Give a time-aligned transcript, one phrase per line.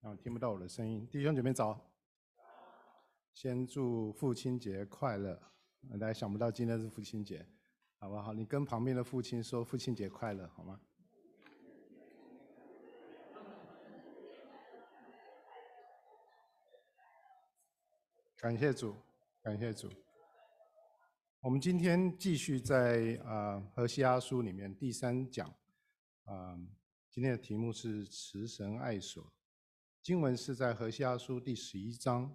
[0.00, 1.04] 啊，听不到我的声音。
[1.10, 1.90] 弟兄姐妹早，
[3.34, 5.36] 先祝父亲节快乐。
[5.98, 7.44] 大家想不到今天是父亲节，
[7.98, 8.32] 好不好？
[8.32, 10.80] 你跟旁边的父亲说父亲节快乐，好吗？
[18.36, 18.94] 感谢主，
[19.42, 19.90] 感谢主。
[21.40, 25.52] 我们今天继续在啊《何西阿书》里面第三讲，
[26.24, 26.56] 啊，
[27.10, 29.32] 今天的题目是慈神爱所。
[30.08, 32.34] 经文是在《何西阿书》第十一章，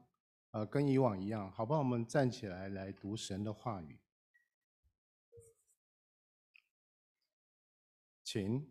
[0.52, 1.80] 呃，跟以往一样，好不好？
[1.80, 3.98] 我们站起来来读神的话语，
[8.23, 8.64] 请。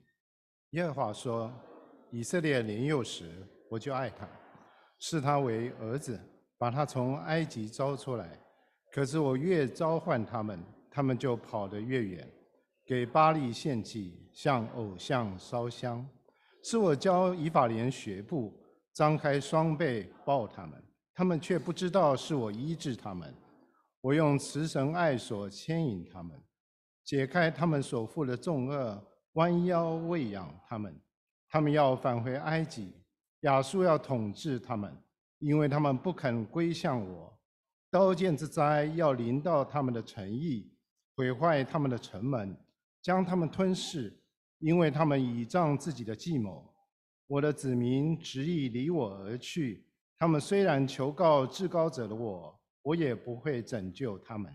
[0.71, 1.53] 耶和华说
[2.13, 4.29] ：“以色列年幼时，我就爱他，
[5.01, 6.21] 视他为儿子，
[6.57, 8.39] 把他从埃及招出来。”
[8.93, 12.33] 可是我越召唤他们，他们就跑得越远，
[12.87, 16.09] 给巴力献祭，向偶像烧香。
[16.63, 18.62] 是我教以法莲学步，
[18.93, 20.83] 张开双臂抱他们，
[21.15, 23.35] 他们却不知道是我医治他们。
[24.03, 26.39] 我用慈神爱所牵引他们，
[27.05, 29.01] 解开他们所负的重轭，
[29.35, 30.95] 弯腰喂养他们。
[31.49, 32.93] 他们要返回埃及，
[33.41, 34.93] 亚述要统治他们，
[35.39, 37.39] 因为他们不肯归向我。
[37.91, 40.75] 刀剑之灾要临到他们的城邑，
[41.15, 42.57] 毁坏他们的城门，
[43.01, 44.13] 将他们吞噬，
[44.59, 46.72] 因为他们倚仗自己的计谋。
[47.33, 49.87] 我的子民执意离我而去，
[50.19, 54.55] 他们虽然求告至高者的我，我也不会拯救他们。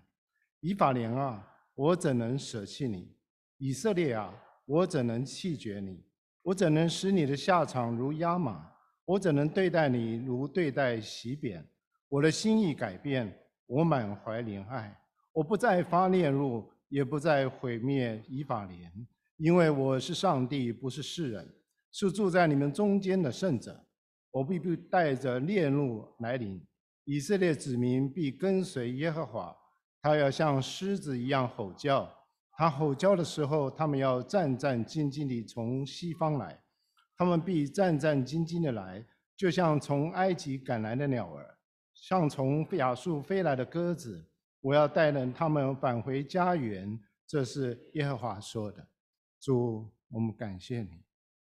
[0.59, 3.17] 以法莲啊，我怎能舍弃你？
[3.57, 4.31] 以色列啊，
[4.67, 6.05] 我怎能弃绝你？
[6.43, 8.71] 我怎能使你的下场如押马？
[9.05, 11.67] 我怎能对待你如对待洗扁？
[12.07, 14.95] 我的心意改变，我满怀怜爱，
[15.33, 18.93] 我不再发烈怒，也不再毁灭以法莲，
[19.37, 21.55] 因为我是上帝，不是世人，
[21.91, 23.85] 是住在你们中间的圣者。
[24.31, 26.61] 我必不带着烈怒来临，
[27.05, 29.55] 以色列子民必跟随耶和华，
[30.01, 32.13] 他要像狮子一样吼叫。
[32.51, 36.59] 他吼叫的时候，他们要战战兢兢地从西方来，
[37.15, 41.57] 他们必战战兢兢地来，就像从埃及赶来的鸟儿。
[41.93, 44.23] 像从亚述飞来的鸽子，
[44.61, 46.99] 我要带领他们返回家园。
[47.25, 48.87] 这是耶和华说的。
[49.39, 50.89] 主，我们感谢你，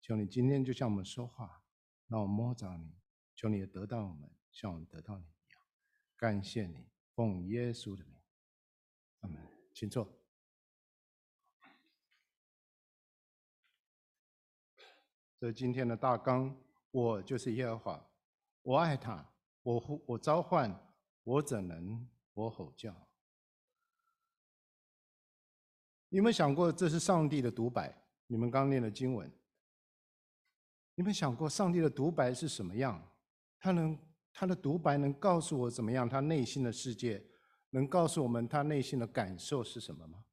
[0.07, 1.61] 求你今天就向我们说话，
[2.07, 2.95] 让我摸着你，
[3.35, 5.61] 求你得到我们，像我们得到你一样。
[6.15, 8.17] 感谢你，奉耶稣的名，
[9.19, 9.45] 阿门。
[9.73, 10.09] 请坐。
[15.37, 16.57] 这是今天的大纲，
[16.91, 18.09] 我就是耶和华，
[18.61, 19.29] 我爱他。
[19.61, 20.73] 我呼，我召唤，
[21.23, 22.95] 我怎能我吼叫？
[26.07, 27.93] 你有没有想过，这是上帝的独白？
[28.27, 29.29] 你们刚念的经文，
[30.97, 32.99] 你们想过上帝的独白是什么样？
[33.59, 33.95] 他能，
[34.33, 36.09] 他的独白能告诉我怎么样？
[36.09, 37.23] 他内心的世界，
[37.69, 40.25] 能告诉我们他内心的感受是什么吗？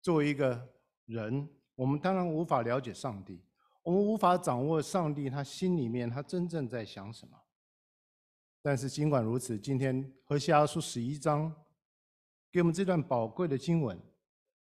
[0.00, 0.68] 作为一个
[1.06, 3.44] 人，我们当然无法了解上帝，
[3.82, 7.36] 我们无法掌握上帝他心里面他真正在想什么。
[8.62, 11.52] 但是尽管如此，今天何西阿书十一章
[12.52, 14.00] 给我们这段宝贵的经文，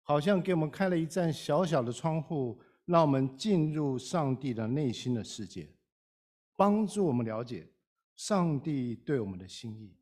[0.01, 5.67] 好像给我们开了一扇小小的窗户，让我们进入上帝的内心的世界，
[6.55, 7.67] 帮助我们了解
[8.15, 9.95] 上帝对我们的心意。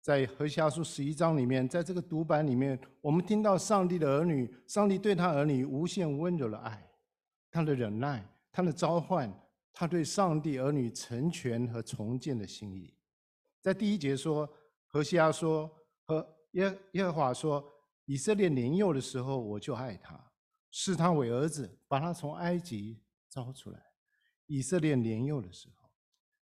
[0.00, 6.88] 在何西阿书十一章里面，在这个读版里面，我们听到上帝的儿女，上帝对他儿女无限温柔的爱，
[7.50, 9.32] 他的忍耐，他的召唤。
[9.78, 12.94] 他对上帝儿女成全和重建的心意，
[13.60, 14.48] 在第一节说，
[14.86, 15.70] 何西阿说
[16.06, 17.62] 和耶耶和华说，
[18.06, 20.18] 以色列年幼的时候，我就爱他，
[20.78, 23.00] 视他为儿子，把他从埃及
[23.30, 23.82] 招出来。
[24.44, 25.88] 以色列年幼的时候，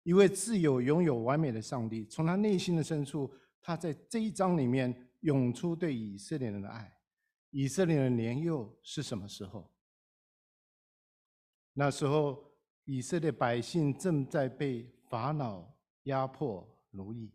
[0.03, 3.29] 一位自有拥有完美的上帝，从他内心的深处，
[3.61, 6.97] 他在这一章里面涌出对以色列人的爱。
[7.49, 9.69] 以色列人年幼是什么时候？
[11.73, 12.49] 那时候。
[12.85, 15.71] 以色列百姓正在被法老
[16.05, 17.31] 压迫奴役，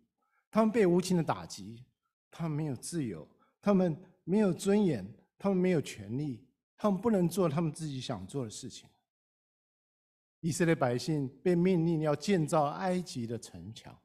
[0.50, 1.84] 他们被无情的打击，
[2.32, 3.26] 他们没有自由，
[3.62, 5.06] 他们没有尊严，
[5.38, 6.45] 他们没有权利，
[6.76, 8.88] 他们不能做他们自己想做的事情。
[10.40, 13.98] 以色列百姓被命令要建造埃及的城墙，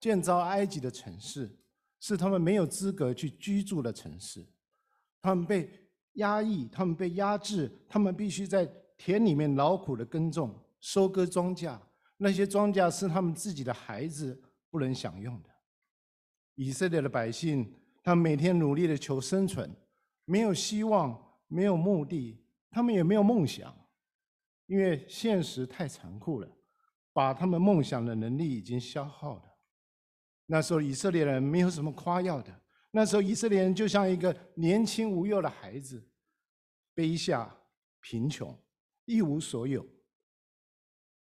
[0.00, 1.58] 建造埃及的城市，
[2.00, 4.44] 是他们没有资格去居住的城市。
[5.22, 5.70] 他们被
[6.14, 10.60] 压抑，他们被压制，他们必须在田里面劳苦的耕种。
[10.80, 11.80] 收割庄稼，
[12.18, 14.38] 那些庄稼是他们自己的孩子
[14.68, 15.48] 不能享用的。
[16.56, 19.74] 以色列的百姓，他们每天努力的求生存，
[20.26, 23.72] 没有希望，没有目的，他们也没有梦想，
[24.66, 26.50] 因为现实太残酷了。
[27.12, 29.44] 把他们梦想的能力已经消耗了。
[30.46, 32.52] 那时候以色列人没有什么夸耀的，
[32.90, 36.10] 那时候以色列人就像一个年轻无忧的孩子，
[36.92, 37.56] 卑下
[38.00, 38.52] 贫穷，
[39.04, 39.86] 一无所有。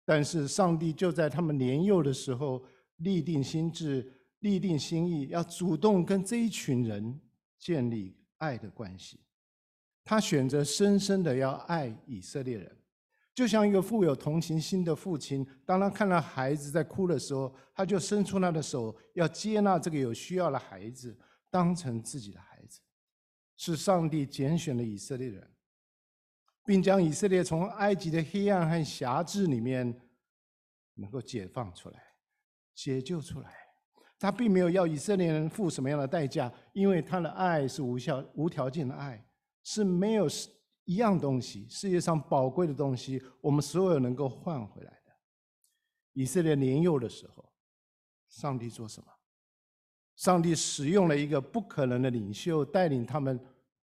[0.03, 2.65] 但是上帝就在他们年幼的时候
[2.97, 7.21] 立定心志，立定心意，要主动跟这一群人
[7.59, 9.19] 建立爱的关系。
[10.03, 12.77] 他选择深深的要爱以色列人。
[13.33, 21.17] 就像一个富有同情心的父亲，当他看到孩子在哭的时候，他就伸出他的手，要接纳这个有需要的孩子，
[21.50, 22.79] 当成自己的孩子。
[23.55, 25.51] 是上帝拣选了以色列人，
[26.65, 29.99] 并将以色列从埃及的黑暗和辖制里面
[30.95, 32.03] 能够解放出来、
[32.75, 33.51] 解救出来。
[34.19, 39.23] 他并没有要以色列人付什么样的代价，因为他的爱是无效、无条件的爱，
[39.63, 40.27] 是没有。
[40.86, 45.13] 一样东西，世界上宝贵的东西，我们所有能够换回来的。
[46.12, 47.54] 以色列年幼的时候，
[48.27, 49.07] 上帝做什么？
[50.18, 53.39] 上帝使用了一个不可能的领袖，带领他们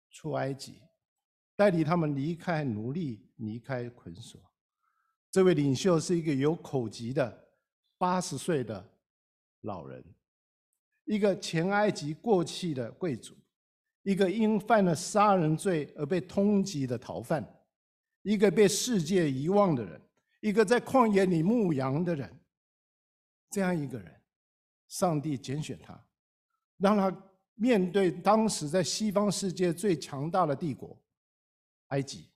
[0.10, 0.81] 出埃及，
[1.56, 4.42] 带领他们离开奴隶，离开捆锁。
[5.30, 7.51] 这位领袖是一个有口疾的
[8.00, 8.83] 八十岁的
[9.62, 10.04] 老人，
[11.06, 13.38] 一个前埃及过气的贵族。
[14.04, 17.46] 一个因犯了杀人罪而被通缉的逃犯，
[18.22, 20.01] 一个被世界遗忘的人，
[20.40, 22.40] 一个在旷野里牧羊的人，
[23.50, 24.22] 这样一个人，
[24.88, 26.01] 上帝拣选他，
[26.78, 27.16] 让他
[27.56, 30.98] 面对当时在西方世界最强大的帝国
[31.88, 32.30] 埃及，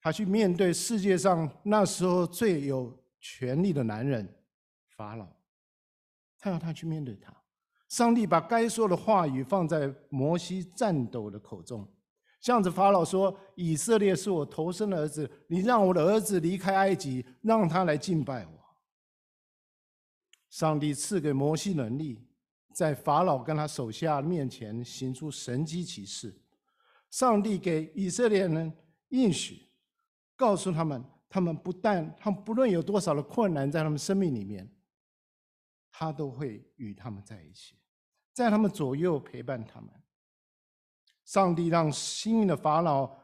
[0.00, 4.26] 他去面对世界上那时候最有权力的男人
[4.96, 5.28] 法老，
[6.38, 7.43] 他要他去面对他。
[7.94, 11.88] 上帝把该说的话语放在摩西颤抖的口中，
[12.40, 18.52] 向着法老说：“以色列是我头生的儿子，你让我的儿子离开埃及，让他来敬拜我。”
[20.50, 22.26] 上帝赐给摩西能力，
[22.72, 26.36] 在法老跟他手下面前行出神迹奇事。
[27.12, 28.76] 上帝给以色列人
[29.10, 29.68] 应许，
[30.34, 34.68] 告诉他们：他们不但他们不论有多少的困难在他们生命里面，
[35.92, 37.76] 他都会与他们在一起。
[38.34, 39.88] 在他们左右陪伴他们。
[41.24, 43.18] 上帝让幸运的法老，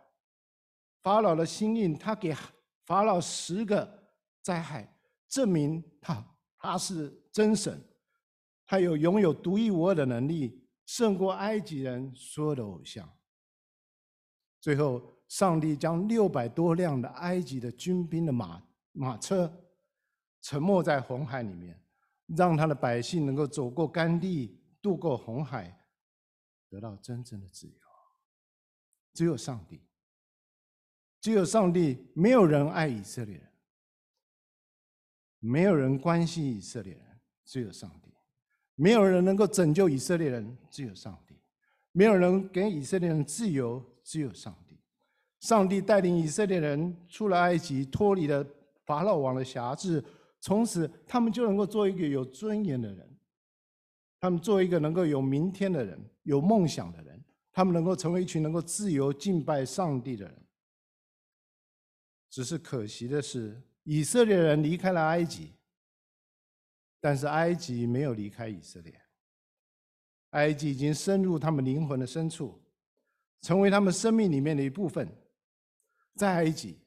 [1.02, 2.34] 法老的心运，他给
[2.86, 4.08] 法老十个
[4.40, 4.96] 灾害，
[5.28, 6.24] 证明他
[6.56, 7.78] 他是真神，
[8.64, 13.06] 他有拥有独一无二的能力，胜过埃及人所有的偶像。
[14.60, 19.52] 最后，上帝将六百多辆的埃及的军兵的马马车
[20.40, 21.78] 沉没在红海里面，
[22.28, 24.58] 让他的百姓能够走过干地。
[24.82, 25.86] 渡过红海，
[26.68, 27.74] 得到真正的自由。
[29.12, 29.82] 只有上帝，
[31.20, 33.52] 只有上帝，没有人爱以色列人，
[35.38, 38.10] 没有人关心以色列人，只有上帝。
[38.76, 41.34] 没有人能够拯救以色列人，只有上帝。
[41.92, 44.80] 没有人给以色列人自由，只有上帝。
[45.40, 48.46] 上帝带领以色列人出了埃及，脱离了
[48.86, 50.02] 法老王的辖制，
[50.40, 53.09] 从此他们就能够做一个有尊严的人。
[54.20, 60.46] 他们做一个能够有明天的人，有梦想的人，他们能够成为一群能够自由敬拜上帝的人。
[62.28, 65.54] 只是可惜的是，以色列人离开了埃及，
[67.00, 68.94] 但是埃及没有离开以色列。
[70.30, 72.62] 埃及已经深入他们灵魂的深处，
[73.40, 75.08] 成为他们生命里面的一部分。
[76.14, 76.78] 在埃及，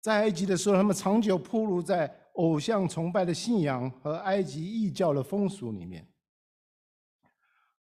[0.00, 6.08] 在埃及的时候，他们长久暴露在偶像崇拜的信仰和埃及异教的风俗里面。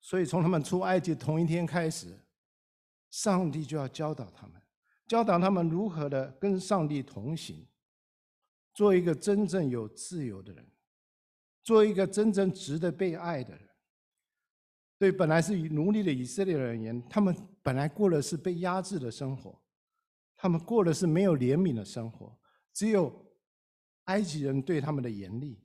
[0.05, 2.19] 所以，从他们出埃及同一天开始，
[3.09, 4.61] 上帝就要教导他们，
[5.07, 7.65] 教导他们如何的跟上帝同行，
[8.73, 10.67] 做一个真正有自由的人，
[11.63, 13.69] 做一个真正值得被爱的人。
[14.99, 19.57] 对本来是奴隶的以色列人而言，他们本来过的是被压制的生活，
[20.35, 22.37] 他们过的是没有怜悯的生活，
[22.73, 23.25] 只有
[24.05, 25.62] 埃及人对他们的严厉。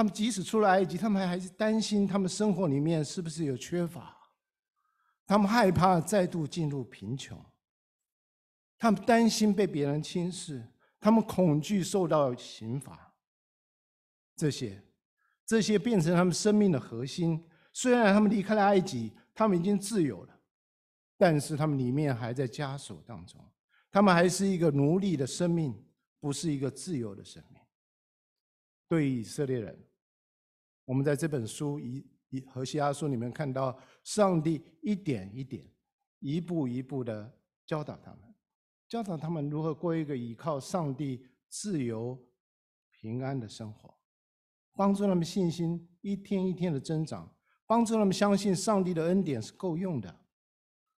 [0.00, 4.16] 他们即使出了埃及，他们还是担心他们生活里面是不是有缺乏，
[5.26, 7.38] 他们害怕再度进入贫穷，
[8.78, 10.66] 他们担心被别人轻视，
[10.98, 13.14] 他们恐惧受到刑罚。
[14.34, 14.82] 这些，
[15.44, 17.46] 这些变成他们生命的核心。
[17.70, 20.40] 虽然他们离开了埃及，他们已经自由了，
[21.18, 23.38] 但是他们里面还在枷锁当中，
[23.90, 25.78] 他们还是一个奴隶的生命，
[26.20, 27.60] 不是一个自由的生命。
[28.88, 29.78] 对以色列人，
[30.90, 35.64] 我们在这本书以以何西阿书里面看到，上帝一点一点、
[36.18, 37.32] 一步一步的
[37.64, 38.34] 教导他们，
[38.88, 42.20] 教导他们如何过一个依靠上帝自由
[42.90, 43.96] 平安的生活，
[44.74, 47.32] 帮助他们信心一天一天的增长，
[47.68, 50.12] 帮助他们相信上帝的恩典是够用的，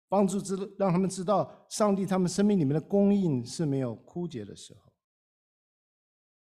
[0.08, 4.90] 帮助知让他们知道上帝他们生命里面的供应是没有枯竭的时候。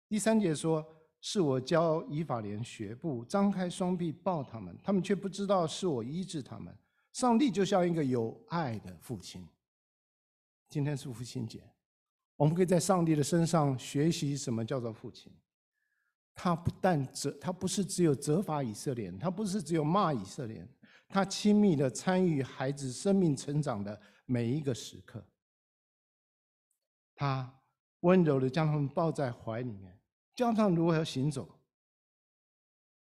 [0.08, 0.86] 第三节说
[1.22, 6.76] ：“是我教以法莲学步，张开双臂抱他们，他们却不知道是我医治他们。”
[7.14, 9.48] 上帝就像一个有爱的父亲。
[10.70, 11.62] 今天是父亲节。
[12.38, 15.32] 我们可以在上帝的身上学习什么叫做父亲。
[16.34, 20.66] 他不但责，他不是只有责罚以色列，他不是只有骂以色列，
[21.08, 25.24] 他亲密的参与孩子生命成长的每一个时刻。
[27.14, 27.62] 他
[28.00, 30.00] 温柔的将他们抱在怀里面，
[30.42, 31.48] 教他们如何行走。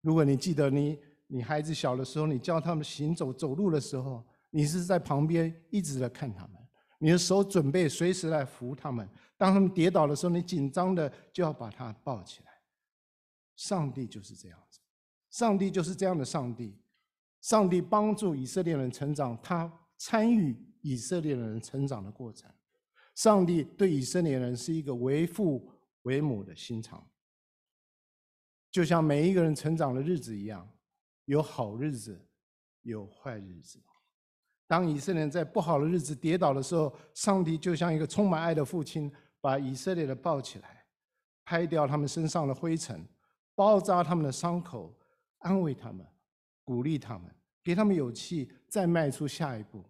[0.03, 6.57] 如果你记得你你孩子小的时候，你教他们行走走路的时候，你是在旁边一直在看他们。
[6.99, 12.51] 你的手准备随时来扶他们，当他们跌倒的时候，你紧张的就要把他抱起来。
[13.57, 14.81] 上帝就是这样子，
[15.31, 16.79] 上帝就是这样的上帝。
[17.41, 22.51] 上帝帮助以色列人成长，他参与以色列人成长的过程。
[23.15, 25.71] 上帝对以色列人是一个为父
[26.03, 27.03] 为母的心肠，
[28.75, 30.69] 就像每一个人成长的日子一样，
[31.27, 32.21] 有好日子，
[32.83, 33.81] 有坏日子。
[34.67, 39.09] 当以色列人在不好的日子跌倒的时候，上帝就像一个充满爱的父亲，
[39.41, 40.85] 把以色列人抱起来，
[41.45, 43.07] 拍掉他们身上的灰尘，
[43.55, 44.93] 包扎他们的伤口，
[45.39, 46.05] 安慰他们，
[46.65, 49.85] 鼓励他们，给他们勇气，再迈出下一步，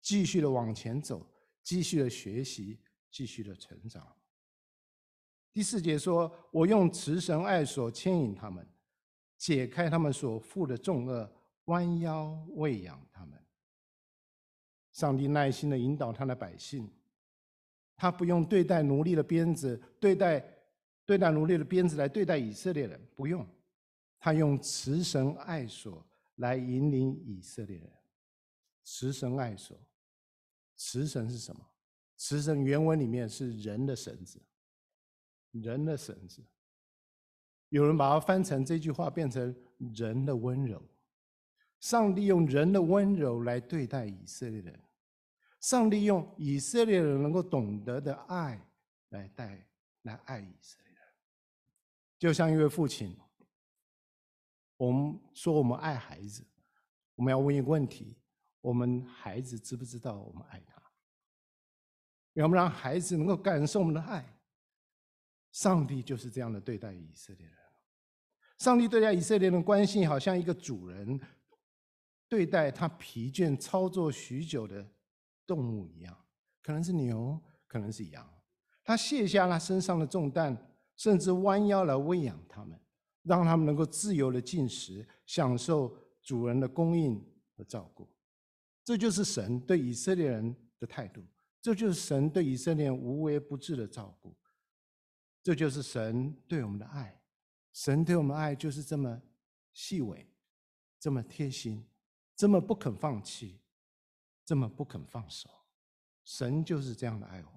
[0.00, 1.30] 继续的往前走，
[1.62, 4.02] 继续的学习，继续的成长。
[5.52, 8.66] 第四节说：“我用慈神爱所牵引他们，
[9.36, 11.28] 解开他们所负的重轭，
[11.66, 13.38] 弯腰喂养他们。”
[14.92, 16.90] 上帝耐心的引导他的百姓，
[17.96, 20.42] 他不用对待奴隶的鞭子，对待
[21.04, 23.46] 对待奴隶的鞭子来对待以色列人，不用，
[24.18, 26.04] 他用慈神爱所
[26.36, 27.90] 来引领以色列人。
[28.84, 29.78] 慈神爱所，
[30.76, 31.64] 慈神是什么？
[32.16, 34.40] 慈神原文里面是人的绳子，
[35.52, 36.44] 人的绳子。
[37.68, 39.54] 有人把它翻成这句话变成
[39.94, 40.82] 人的温柔。
[41.80, 44.80] 上帝用人的温柔来对待以色列人，
[45.58, 48.64] 上帝用以色列人能够懂得的爱
[49.08, 49.66] 来带
[50.02, 51.02] 来爱以色列人，
[52.18, 53.18] 就像一位父亲，
[54.76, 56.46] 我们说我们爱孩子，
[57.16, 58.16] 我们要问一个问题：
[58.60, 60.80] 我们孩子知不知道我们爱他？
[62.34, 64.24] 要不让孩子能够感受我们的爱。
[65.52, 67.56] 上帝就是这样的对待以色列人，
[68.58, 71.20] 上帝对待以色列人的关系好像一个主人。
[72.28, 74.90] 对待他疲倦操作许久的
[75.46, 76.16] 动物一样，
[76.62, 78.26] 可能是牛，可能是羊，
[78.82, 80.56] 他卸下他身上的重担，
[80.96, 82.80] 甚至弯腰来喂养他们，
[83.22, 87.22] 让他们能够自由的进食，享受主人的供应
[87.54, 88.08] 和照顾。
[88.82, 91.22] 这就是神对以色列人的态度，
[91.60, 94.34] 这就是神对以色列人无微不至的照顾，
[95.42, 97.20] 这就是神对我们的爱。
[97.72, 99.20] 神对我们的爱就是这么
[99.72, 100.26] 细微，
[100.98, 101.86] 这么贴心。
[102.34, 103.60] 这么不肯放弃，
[104.44, 105.48] 这么不肯放手，
[106.24, 107.52] 神就是这样的爱我们。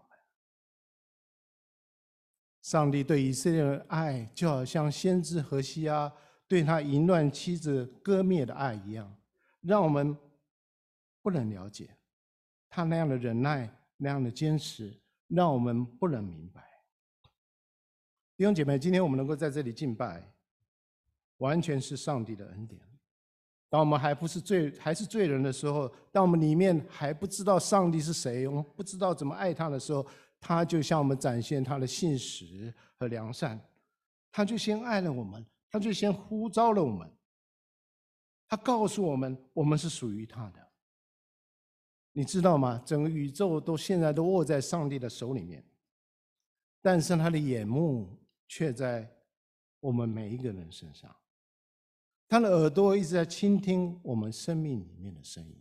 [2.62, 6.12] 上帝对以色列人的爱，就好像先知何西阿
[6.48, 9.15] 对他淫乱妻子割灭的爱一样，
[9.62, 10.15] 让我们
[11.22, 11.96] 不能了解
[12.70, 14.96] 他那样的忍耐，那样的坚持，
[15.27, 16.75] 让我们不能明白。
[18.38, 20.22] 弟兄姐妹，今天我们能够在这里敬拜，
[21.38, 22.82] 完全是上帝的恩典。
[23.70, 30.06] 当我们还不是罪，还是罪人的时候，当我们里面还不知道上帝是谁，我们不知道怎么爱他的时候，
[30.39, 33.58] 他就向我们展现他的信实和良善，
[34.32, 37.10] 他就先爱了我们，他就先呼召了我们，
[38.50, 40.60] 他告诉我们，我们是属于他的。
[42.12, 42.82] 你知道吗？
[42.86, 45.63] 整个宇宙都现在都握在上帝的手里面，
[46.82, 48.10] 但是他的眼目
[48.47, 49.09] 却在
[49.79, 51.15] 我们每一个人身上。
[52.27, 55.55] 他的耳朵一直在倾听我们生命里面的声音，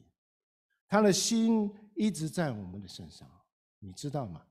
[0.89, 3.29] 他的心一直在我们的身上，
[3.79, 4.43] 你知道吗？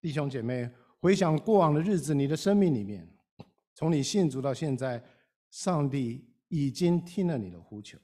[0.00, 3.08] 弟兄姐妹，回想过往的日子，你的生命里面，
[3.74, 5.02] 从你信主到现在，
[5.50, 7.98] 上帝已经听了你的呼求，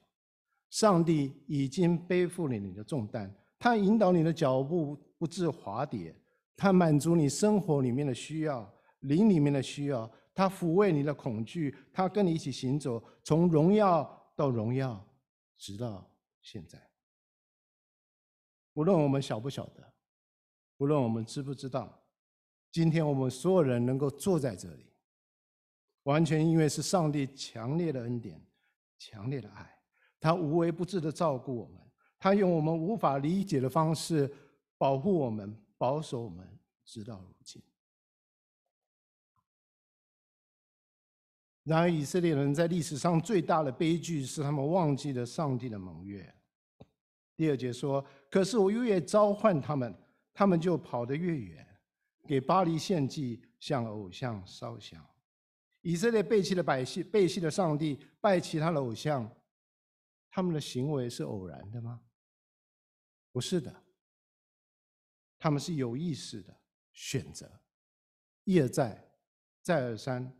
[0.70, 6.14] 上帝已经背负了你的重担，他引导你的脚步不致滑跌，
[6.58, 8.68] 他满足你生活里面的需要，
[9.00, 10.10] 灵里面的需要。
[10.34, 15.04] 他抚慰你的恐惧，他跟你一起行走，从荣耀到荣耀，
[15.56, 16.08] 直到
[16.42, 16.78] 现在。
[18.74, 19.92] 无论我们晓不晓得，
[20.78, 22.04] 无论我们知不知道，
[22.70, 24.92] 今天我们所有人能够坐在这里，
[26.04, 28.40] 完全因为是上帝强烈的恩典、
[28.98, 29.68] 强烈的爱，
[30.20, 31.80] 他无微不至的照顾我们，
[32.18, 34.32] 他用我们无法理解的方式
[34.76, 36.46] 保护我们、保守我们，
[36.84, 37.62] 直到如今。
[41.62, 46.34] 然而，以色列人在历史上最大的悲剧是他们忘记了上帝的盟约。
[47.36, 49.94] 第二节说：“可是我越召唤他们，
[50.32, 51.78] 他们就跑得越远，
[52.26, 55.06] 给巴黎献祭，向偶像烧香。”
[55.82, 59.30] 以色列背弃了百姓，背弃了上帝，拜其他的偶像，
[60.30, 62.00] 他们的行为是偶然的吗？
[63.30, 63.84] 不是的，
[65.38, 66.54] 他们是有意识的
[66.92, 67.48] 选择，
[68.44, 69.02] 一而再，
[69.62, 70.32] 再而三。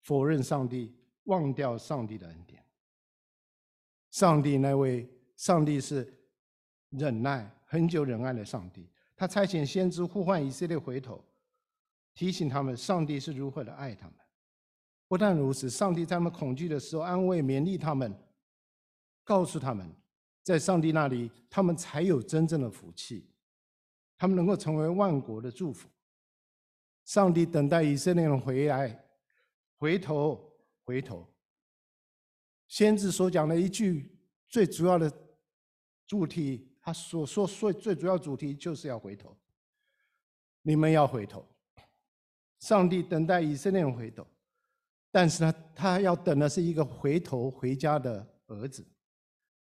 [0.00, 0.92] 否认上帝，
[1.24, 2.60] 忘掉上帝的恩典。
[4.10, 6.12] 上帝那位上帝是
[6.90, 8.90] 忍耐，很久忍耐的上帝。
[9.14, 11.24] 他差遣先知呼唤以色列回头，
[12.14, 14.16] 提醒他们上帝是如何的爱他们。
[15.06, 18.12] 不但如此，上帝在他们恐惧的时候安慰勉励他们，
[19.22, 19.88] 告诉他们，
[20.42, 23.30] 在上帝那里他们才有真正的福气，
[24.22, 25.88] 他们能够成为万国的祝福。
[27.04, 29.04] 上帝等待以色列人回来。
[29.78, 31.26] 回头，回头。
[32.68, 34.16] 先知所讲的一句
[34.48, 35.12] 最主要的
[36.06, 39.36] 主题，他所说说最主要主题就是要回头。
[40.62, 41.44] 你们要回头。
[42.60, 44.24] 上帝等待以色列人回头，
[45.10, 48.86] 但是他他要等的是一个回头回家的儿子，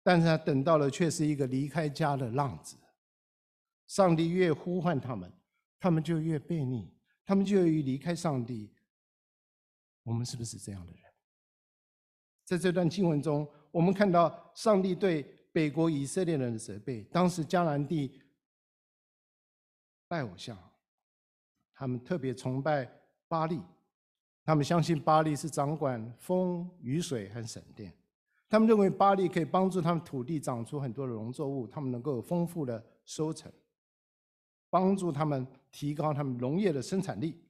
[0.03, 2.75] 但是他等到了却是一个离开家的浪子。
[3.89, 5.33] 上帝越呼唤他们，
[5.79, 6.93] 他们就越悖逆，
[7.25, 8.71] 他们就越离开上帝。
[10.03, 11.01] 我们是不是这样的人？
[12.45, 17.01] 在这段经文中，我们看到上帝对北国以色列人的责备。
[17.05, 18.21] 当时迦南地
[20.07, 20.55] 拜偶像，
[21.73, 22.87] 他们特别崇拜
[23.27, 23.59] 巴力，
[24.43, 27.91] 他们相信巴力是掌管风、雨水和闪电。
[28.47, 33.51] 他们认为巴力可以帮助他们土地长出很多的农作物，他们能够有丰富的收成，
[34.69, 37.41] 帮助他们提高他们农业的生产力。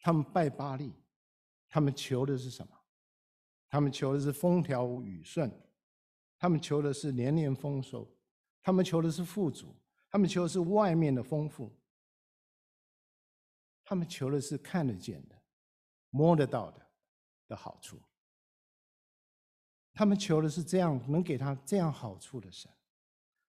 [0.00, 0.92] 他们拜巴力。
[1.68, 2.72] 他们求的是什么？
[3.68, 5.50] 他们求的是风调雨顺，
[6.38, 8.08] 他们求的是年年丰收，
[8.62, 9.74] 他们求的是富足，
[10.08, 11.76] 他们求的是外面的丰富，
[13.84, 15.36] 他们求的是看得见的、
[16.08, 16.86] 摸得到的
[17.48, 18.00] 的好处。
[19.92, 22.70] 他们求的是这样能给他这样好处的神。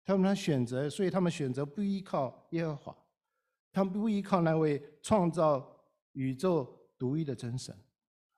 [0.04, 2.96] 他们选择，所以他们选择不依靠耶和华，
[3.72, 5.64] 他们不依靠那位创造
[6.12, 7.76] 宇宙独一的真神。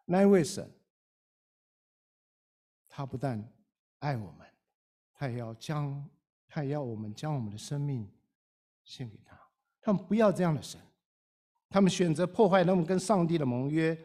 [0.04, 0.70] 那一位神，
[2.88, 3.42] 他不但
[4.00, 4.46] 爱我们，
[5.14, 6.06] 他也要将，
[6.46, 8.06] 他也要我们将我们的生命
[8.84, 9.38] 献给他。
[9.80, 10.80] 他们不要这样的神，
[11.70, 13.98] 他们选择破坏他们跟上帝的盟约，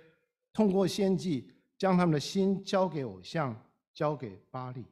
[0.53, 3.53] 通过献祭将他们的心交给偶像，
[3.93, 4.85] 交给巴力，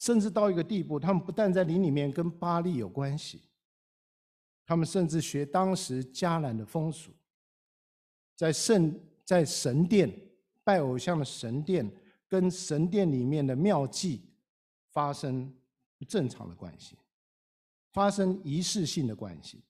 [0.00, 3.40] 甚至到一个地步，他们不但在灵里面跟巴力有关系，
[4.66, 7.12] 他们甚至学当时迦南的风俗，
[8.34, 10.12] 在圣在神殿。
[10.62, 11.90] 拜偶像的神殿
[12.28, 14.20] 跟神殿里面的庙妓
[14.92, 15.52] 发生
[16.06, 16.96] 正常的关系，
[17.92, 19.62] 发生仪式性的关系，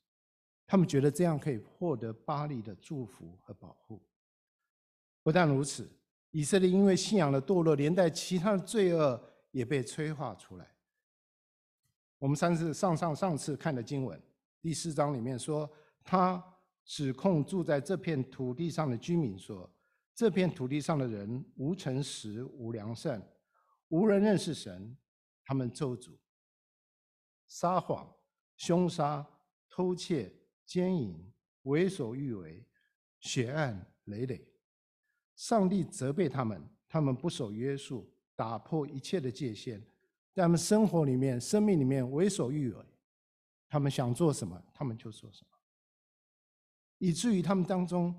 [0.66, 4.02] 他们觉得这样可以获得巴力的祝福和保护。
[5.22, 5.88] 不但如此，
[6.32, 10.74] 以色列因为信仰的堕落，连带其他的罪恶也被催化出来。
[12.18, 14.20] 我们上次上上上次看的经文
[14.60, 15.70] 第四章里面说，
[16.02, 16.42] 他
[16.84, 19.70] 指控住在这片土地上的居民说。
[20.12, 23.26] 这片土地上的人无诚实、无良善，
[23.88, 24.94] 无人认识神。
[25.44, 26.16] 他们咒诅、
[27.48, 28.14] 撒谎、
[28.56, 29.26] 凶杀、
[29.68, 30.30] 偷窃、
[30.66, 31.32] 奸淫、
[31.62, 32.64] 为所欲为，
[33.18, 34.46] 血案累累。
[35.34, 39.78] 上帝责备他们，他们不守约束，打破一切的界限，
[40.32, 42.84] 在他们生活里面、生命里面为所欲为。
[43.68, 45.50] 他们想做什么，他们就做什么，
[46.96, 48.14] 以至于他们当中。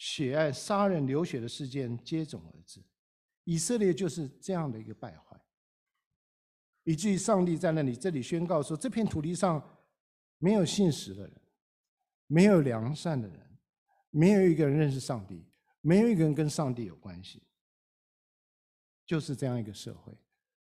[0.00, 2.80] 血案、杀人、流血的事件接踵而至，
[3.42, 5.36] 以色列就是这样的一个败坏，
[6.84, 9.60] 以至于上帝在那里这里宣告说：这片土地上
[10.38, 11.40] 没有信实的人，
[12.28, 13.58] 没有良善的人，
[14.10, 15.44] 没有一个人认识上帝，
[15.80, 17.42] 没有一个人跟上帝有关系，
[19.08, 20.12] 就是这样一个社会。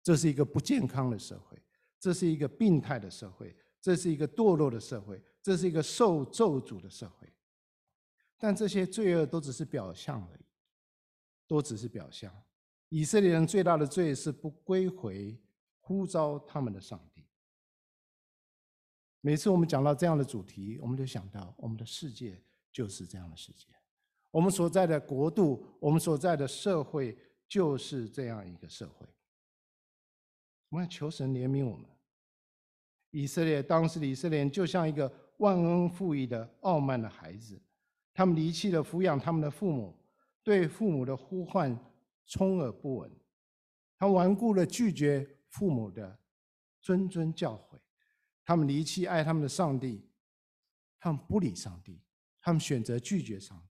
[0.03, 1.61] 这是一个不健康的社会，
[1.99, 7.27] 这是一个病态的社会，这是一个堕落的社会，这是一个受咒诅的社会。
[8.37, 10.45] 但这些罪恶都只是表象而已，
[11.45, 12.33] 都只是表象。
[12.89, 15.37] 以色列人最大的罪是不归回
[15.81, 17.25] 呼召他们的上帝。
[19.19, 23.67] 每次我们讲到这样的主题，我们就想到我们的世界就是这样的世界，
[24.31, 27.17] 我们所在的国度，我们所在的社会
[27.47, 29.07] 就是这样一个社会。
[30.69, 31.85] 我们要求神怜悯我们。
[33.11, 37.59] 以色列当时的以色列人就像一个忘恩负义的傲慢的孩子，
[38.13, 39.97] 他们离弃了抚养他们的父母，
[40.43, 41.75] 对父母的呼唤
[42.25, 43.11] 充耳不闻，
[43.97, 46.19] 他顽固地拒绝父母的
[46.83, 47.79] 谆谆教诲，
[48.43, 50.05] 他们离弃爱他们的上帝，
[50.99, 52.01] 他们不理上帝，
[52.41, 53.66] 他们选择拒绝上帝。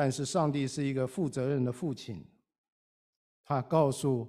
[0.00, 2.24] 但是上帝是一个负责任的父亲。
[3.44, 4.28] 他告诉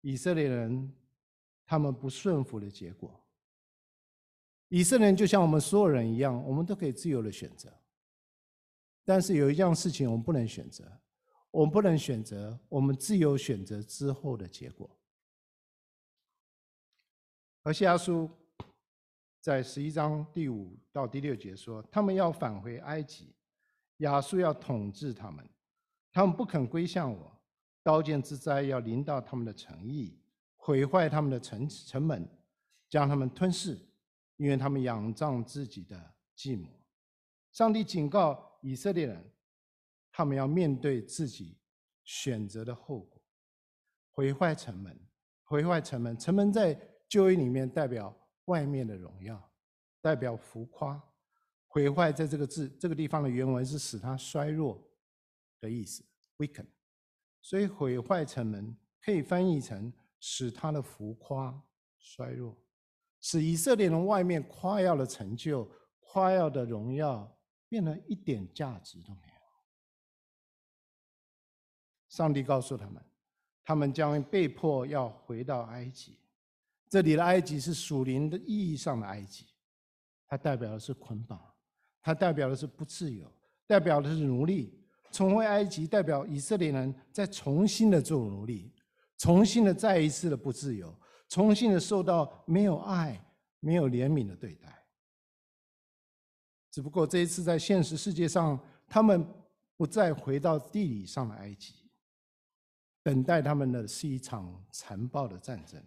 [0.00, 0.90] 以色列人，
[1.66, 3.22] 他们不顺服的结果。
[4.68, 7.70] 以色列人就像我们所有人一样，我们都可以自由的选择。
[9.04, 10.90] 但是有一样事情我们不能选择，
[11.50, 14.88] 我们不能选择我们自由选择之后的结果。
[17.62, 18.30] 而西阿书
[19.38, 23.34] 在十一章第五到第六节说，他们要返回埃及，
[24.04, 25.44] 亚述要统治他们，
[26.12, 27.32] 他们不肯归向我。
[27.82, 30.18] 刀剑之灾要临到他们的城邑，
[30.56, 32.26] 毁坏他们的城城门，
[32.88, 33.78] 将他们吞噬，
[34.36, 36.68] 因为他们仰仗自己的计谋。
[37.52, 39.22] 上帝警告以色列人，
[40.10, 41.58] 他们要面对自己
[42.04, 43.20] 选择的后果。
[44.10, 44.98] 毁坏城门，
[45.44, 49.50] 毁坏城门，城门在旧约里面代表外面的荣耀，
[50.00, 51.02] 代表浮夸。
[51.74, 54.80] 毁坏在这个字这个地方的原文是使它衰弱
[55.60, 56.04] 的意思
[56.38, 56.66] ，weaken。
[57.42, 61.60] 所以毁坏城门可以翻译成使他的浮夸
[61.98, 62.56] 衰弱，
[63.20, 67.36] 使以色列人外面夸耀的成就、夸耀的荣耀
[67.68, 69.34] 变得一点价值都没有。
[72.08, 73.04] 上帝告诉他们，
[73.64, 76.20] 他们将被迫要回到埃及。
[76.88, 79.48] 这里的埃及是属灵的意义上的埃及，
[80.28, 81.53] 它代表的是捆绑，
[82.04, 83.26] 它代表的是不自由，
[83.66, 84.78] 代表的是奴隶。
[85.10, 88.70] 重回埃及代表以色列人再重新的做奴隶，
[89.16, 90.94] 重新的再一次的不自由，
[91.30, 93.18] 重新的受到没有爱、
[93.60, 94.84] 没有怜悯的对待。
[96.70, 99.26] 只不过这一次在现实世界上，他们
[99.76, 101.72] 不再回到地理上的埃及，
[103.02, 105.82] 等待他们的是一场残暴的战争。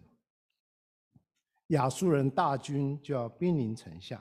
[1.68, 4.20] 亚述人大军就要兵临城下，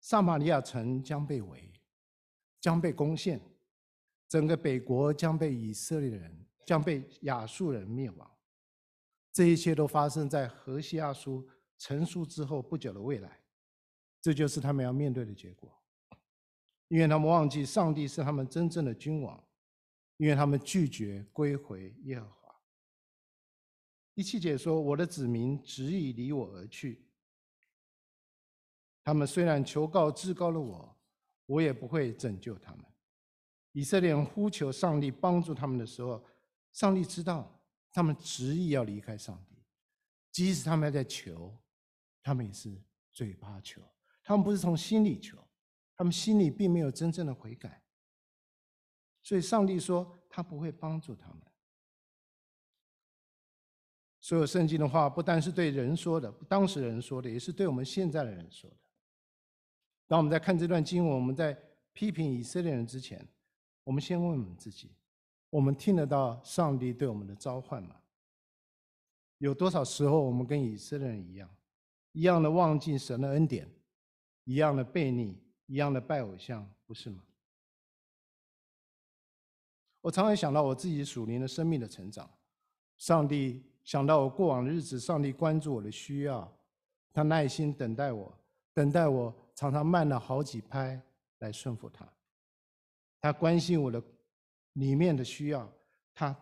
[0.00, 1.70] 撒玛利亚城将被围，
[2.60, 3.40] 将被攻陷。
[4.28, 8.30] 整个北国将被以色列人，将被亚述人灭亡。
[9.32, 13.40] 这一切都发生在何西阿书成书之后不久的未来，
[14.20, 15.72] 这就是他们要面对的结果。
[16.88, 19.42] 因为他们忘记上帝是他们真正的君王，
[20.16, 22.54] 因为他们拒绝归回耶和华。
[24.14, 27.04] 第七节说：“我的子民执意离我而去，
[29.02, 30.96] 他们虽然求告至高的我，
[31.46, 32.84] 我也不会拯救他们。”
[33.72, 36.24] 以色列人呼求上帝帮助他们的时候，
[36.72, 37.60] 上帝知道
[37.92, 39.56] 他们执意要离开上帝，
[40.32, 41.56] 即使他们还在求，
[42.20, 42.82] 他们也是
[43.12, 43.80] 嘴巴求，
[44.24, 45.38] 他们不是从心里求，
[45.96, 47.80] 他们心里并没有真正的悔改，
[49.22, 51.38] 所以上帝说他不会帮助他们。
[54.20, 58.76] 所有圣经的话不单是对人说的，当时人说的，也是对我们现在的人说的。
[60.10, 61.56] 当我们在看这段经文，我们在
[61.92, 63.24] 批评以色列人之前，
[63.84, 64.90] 我们先问问自己：
[65.50, 67.94] 我们听得到上帝对我们的召唤吗？
[69.38, 71.48] 有多少时候我们跟以色列人一样，
[72.10, 73.70] 一样的忘记神的恩典，
[74.42, 77.22] 一样的悖逆，一样的拜偶像，不是吗？
[80.00, 82.28] 我常常想到我自己属灵的生命的成长，
[82.96, 86.52] 上帝想到我过往的日子，上帝关注我的需要，
[87.12, 88.36] 他耐心等待我，
[88.74, 90.98] 等待我常常慢了好几拍
[91.40, 92.10] 来顺服他。
[93.20, 94.02] 他关心我的
[94.72, 95.70] 里面的需要，
[96.14, 96.34] 他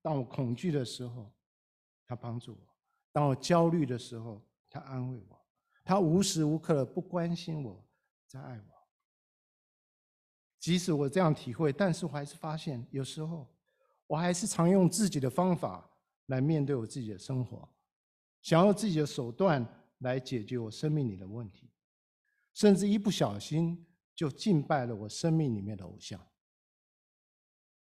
[0.00, 1.34] 当我恐惧的时候，
[2.06, 2.60] 他帮助我；
[3.10, 5.36] 当我焦虑的时候，他安慰我；
[5.84, 7.84] 他无时无刻的不关心我，
[8.28, 8.88] 在爱我。
[10.60, 13.52] 即使我这样体会，但是我还是发现，有时候
[14.06, 15.90] 我还是常用自己的方法
[16.26, 17.68] 来面对我自己的生活，
[18.42, 19.66] 想用自己的手段
[19.98, 21.68] 来解决我生命里的问题，
[22.58, 23.84] 甚至一不小心。
[24.18, 26.20] 就敬拜了我生命里面的偶像。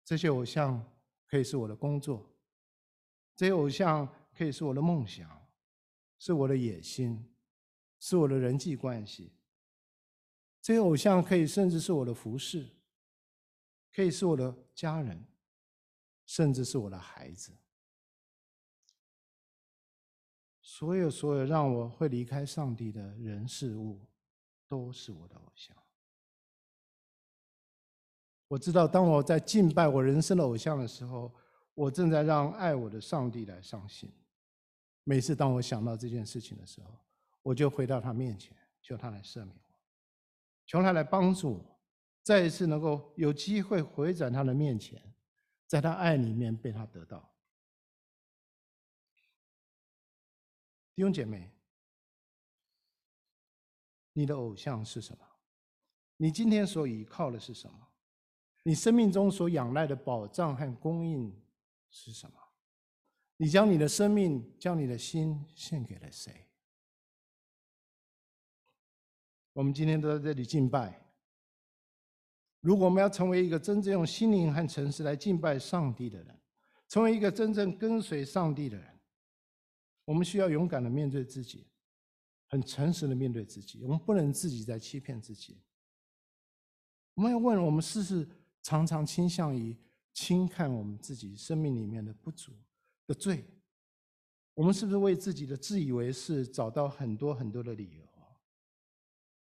[0.02, 0.82] 这些偶像
[1.26, 2.34] 可以是我的工作，
[3.36, 5.46] 这些偶像可以是我的梦想，
[6.18, 7.34] 是我的野心，
[7.98, 9.34] 是我的人际关系。
[10.62, 12.66] 这些偶像可以甚至是我的服饰，
[13.92, 15.22] 可以是我的家人，
[16.24, 17.52] 甚至是我的孩子。
[20.62, 24.00] 所有所有让我会离开上帝的人事物，
[24.72, 25.76] 都是我的偶像。
[28.48, 31.30] 我知道，当我在敬拜我人生的偶像的时候，
[31.74, 34.10] 我正在让爱我的上帝来伤心。
[35.04, 36.98] 每次当我想到这件事情的时候，
[37.42, 39.74] 我就回到他面前，求他来赦免我，
[40.64, 41.80] 求他来帮助我，
[42.22, 45.02] 再一次能够有机会回转他的面前，
[45.66, 47.30] 在他爱里面被他得到。
[50.94, 51.50] 弟兄姐妹，
[54.12, 55.24] 你的偶像是什么？
[56.16, 57.78] 你今天所依靠的是什么？
[58.62, 61.34] 你生命中所仰赖的保障和供应
[61.90, 62.36] 是什么？
[63.36, 66.46] 你将你的生命、将你的心献给了谁？
[69.54, 70.98] 我们今天都在这里敬拜。
[72.60, 76.40] 如果我们要成为一个真正用心灵和诚实来敬拜上帝的人，
[76.86, 79.00] 成为一个真正跟随上帝的人，
[80.04, 81.66] 我们需要勇敢的面对自己，
[82.52, 83.82] 很诚实的面对自己。
[83.82, 85.58] 我们不能自己在欺骗自己。
[87.14, 88.28] 我们要问：我们是不是
[88.62, 89.76] 常常倾向于
[90.12, 92.52] 轻看我们自己生命里面的不足？
[93.06, 93.44] 的罪，
[94.54, 98.06] 我们是不是为自己的自以为是找到很多很多的理由？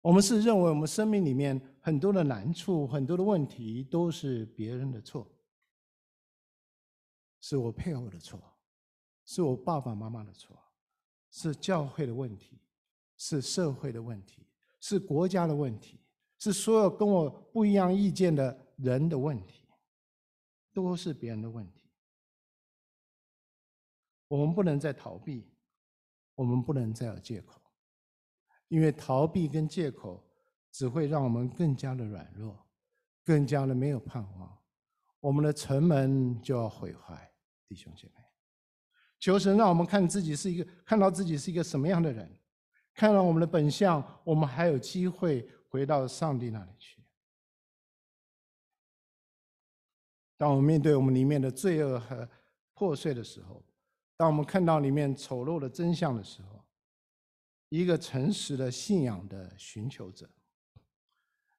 [0.02, 5.28] 我们是认为我们生命里面很多的难处、很多的问题都是别人的错，
[7.40, 8.40] 是我配偶的错，
[9.24, 10.56] 是我爸爸妈妈的错，
[11.30, 12.61] 是教会的问题，
[13.16, 14.46] 是社会的问题，
[14.81, 16.00] 是国家的问题，
[16.38, 19.66] 是所有跟我不一样意见的人的问题，
[20.72, 21.90] 都是别人的问题。
[24.29, 25.48] 我们不能再逃避，
[26.35, 27.61] 我们不能再有借口，
[28.68, 30.22] 因为逃避跟借口
[30.72, 32.66] 只会让我们更加的软弱，
[33.24, 34.59] 更加的没有盼望，
[35.20, 37.33] 我们的城门就要毁坏。
[37.68, 38.22] 弟兄姐妹，
[39.18, 42.38] 求神让我们看自己是一个，看到自己是一个什么样的人，
[42.96, 47.04] 看到我们的本相，我们还有机会回到上帝那里去。
[50.38, 52.28] 当我们面对我们里面的罪恶和
[52.72, 53.62] 破碎的时候，
[54.16, 56.64] 当我们看到里面丑陋的真相的时候，
[57.68, 60.28] 一个诚实的信仰的寻求者，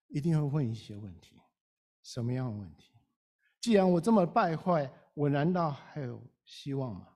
[0.07, 1.39] 一定会问一些问题：
[2.01, 2.93] 什么样的问题？
[3.61, 7.07] 既然我这么败坏，我难道还有希望吗？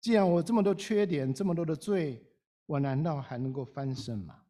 [0.00, 2.26] 既然我这么多缺点，这么多的罪，
[2.66, 4.42] 我难道还能够翻身吗？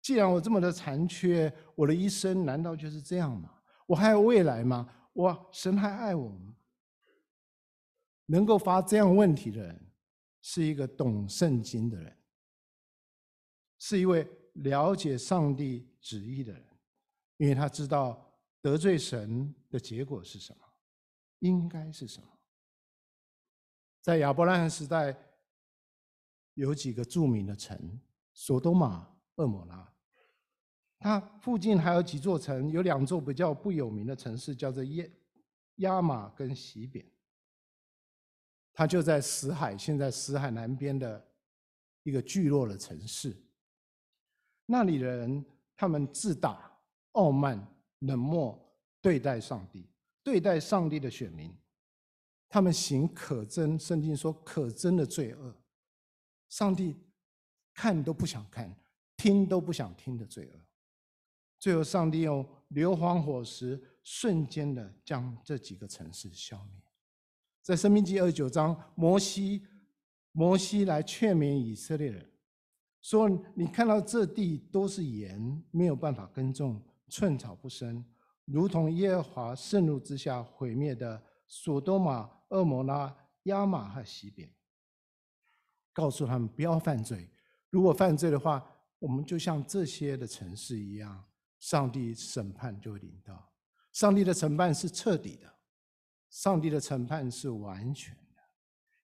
[0.00, 3.62] 既然我这么的残缺，我的一生难道就是这样吗？
[3.86, 4.88] 我还有未来吗？
[5.12, 6.56] 我神还爱我吗？
[8.26, 9.92] 能够发这样问题的人，
[10.40, 12.16] 是一个懂圣经的人，
[13.78, 16.64] 是一位了解上帝旨意的人，
[17.36, 20.64] 因为他知道得罪神的结果是什么，
[21.40, 22.28] 应该是什么。
[24.00, 25.14] 在亚伯拉罕时代，
[26.60, 27.98] 有几个著名的城：
[28.34, 29.90] 索多玛、蛾摩拉。
[30.98, 35.10] 它附近还有几座城，有两座比较不有名的城市，叫做耶
[35.76, 37.04] 亚玛跟洗扁。
[38.74, 41.26] 他就在死海，现在死海南边的
[42.02, 43.34] 一个聚落的城市。
[44.66, 45.44] 那里的人，
[45.74, 46.70] 他们自大、
[47.12, 47.66] 傲慢、
[48.00, 48.58] 冷漠
[49.00, 49.88] 对待上帝，
[50.22, 51.50] 对待上帝的选民。
[52.48, 55.54] 他们行可憎，圣经说可憎的罪恶，
[56.50, 56.94] 上帝
[57.72, 58.70] 看都不想看，
[59.16, 60.60] 听都不想听的罪恶。
[61.58, 66.82] 最后，上帝用硫磺火石，瞬间的将这几个城市消灭。
[67.62, 69.66] 在申命记二十九章，摩西
[70.32, 72.30] 摩西来劝勉以色列人，
[73.02, 78.04] 说：“你看到这地都是盐，没有办法耕种，寸草不生，
[78.46, 84.50] 如同耶和华盛怒之下毁灭的索多玛、蛾摩拉、亚玛和西边。”
[86.00, 87.28] 告诉他们不要犯罪，
[87.68, 88.64] 如果犯罪的话，
[88.98, 91.22] 我们就像这些的城市一样，
[91.58, 93.52] 上帝审判就会临到。
[93.92, 95.46] 上帝的审判是彻底的。
[96.30, 98.40] 上帝的审判是完全的。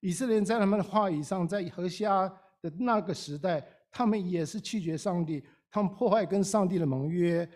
[0.01, 2.27] 以色列在他们的话语上，在何西阿
[2.63, 7.47] 的那个时代，他们也是拒绝上帝，他们破坏跟上帝的盟约，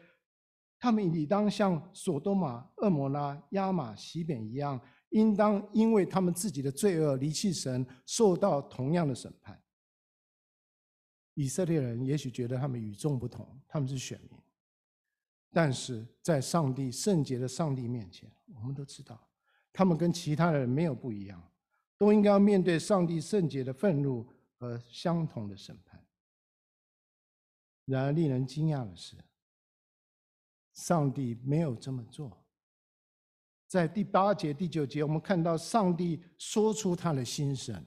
[0.79, 4.79] 他们理当像索多玛、蛾摩拉、亚玛、西扁一样，
[5.11, 9.61] 应当因为他们自己的罪恶离弃神，受到同样的审判。
[11.35, 14.39] 以色列人也许觉得他们与众不同，他们是选民，
[15.53, 19.29] 但是在上帝圣洁的上帝面前，我们都知道。
[19.73, 21.41] 他们跟其他人没有不一样，
[21.97, 26.05] 都应该要面对上帝圣洁的愤怒和相同的审判。
[27.85, 29.17] 然而，令人惊讶的是，
[30.73, 32.40] 上帝没有这么做。
[33.71, 37.81] 在第八节、第九节，我们看到上帝说出他的心声。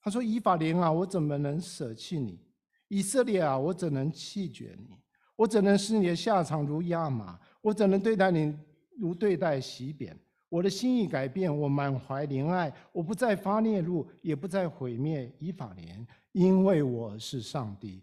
[0.00, 2.40] 他说：“以法莲啊，我怎么能舍弃你？
[2.88, 4.98] 以色列啊，我怎能弃绝你？
[5.36, 7.38] 我怎能使你的下场如亚玛？
[7.60, 8.52] 我怎能对待你
[8.98, 10.18] 如对待洗扁？
[10.48, 18.02] 我的心意改变，我满怀怜爱，我不再发烈怒，也不再毁灭以法莲，因为我是上帝，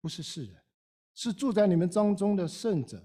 [0.00, 0.56] 不是世人，
[1.14, 3.00] 是住在你们当中的圣者，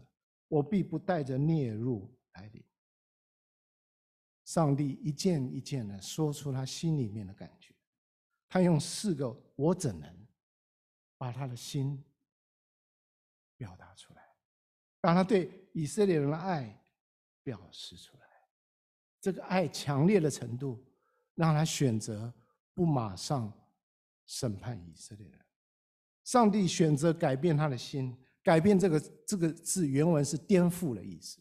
[0.48, 2.64] 我必不带着烈怒来临。”
[4.46, 7.74] 上帝一件一件的说出他心里面的感觉。
[8.48, 10.28] 他用四个“我怎能”
[11.18, 12.04] 把他的心
[13.56, 14.24] 表达出来，
[15.00, 16.84] 把他对以色列人的爱
[17.44, 18.24] 表示出来。
[19.22, 20.84] 这个爱强烈的程度，
[21.36, 22.34] 让他选择
[22.74, 23.54] 不马上
[24.26, 25.40] 审判以色列人。
[26.24, 31.40] 上帝选择改变他的心，改变这个这个字原文是颠覆的意思。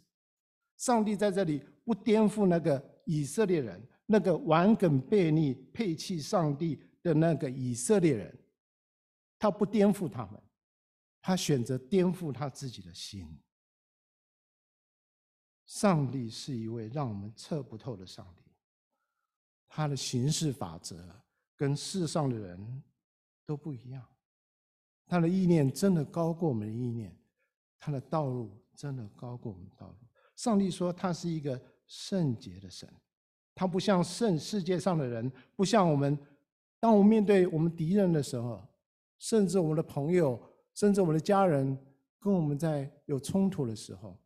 [0.78, 6.82] 上帝在这里不颠覆那个以色列人，那个顽梗悖逆、背弃上帝。
[7.00, 8.38] 的那个以色列人，
[9.38, 10.42] 他不颠覆他们，
[11.22, 13.40] 他选择颠覆他自己的心。
[15.64, 18.42] 上帝是一位让我们测不透的上帝，
[19.68, 21.08] 他的行事法则
[21.56, 22.82] 跟世上的人
[23.46, 24.04] 都不一样，
[25.06, 27.16] 他的意念真的高过我们的意念，
[27.78, 30.07] 他的道路真的高过我们的道路。
[30.38, 32.88] 上帝说他是一个圣洁的神，
[33.56, 36.16] 他不像圣世界上的人，不像我们。
[36.78, 38.64] 当我们面对我们敌人的时候，
[39.18, 40.40] 甚至我们的朋友，
[40.74, 41.76] 甚至我们的家人
[42.20, 44.16] 跟我们在有冲突的时候，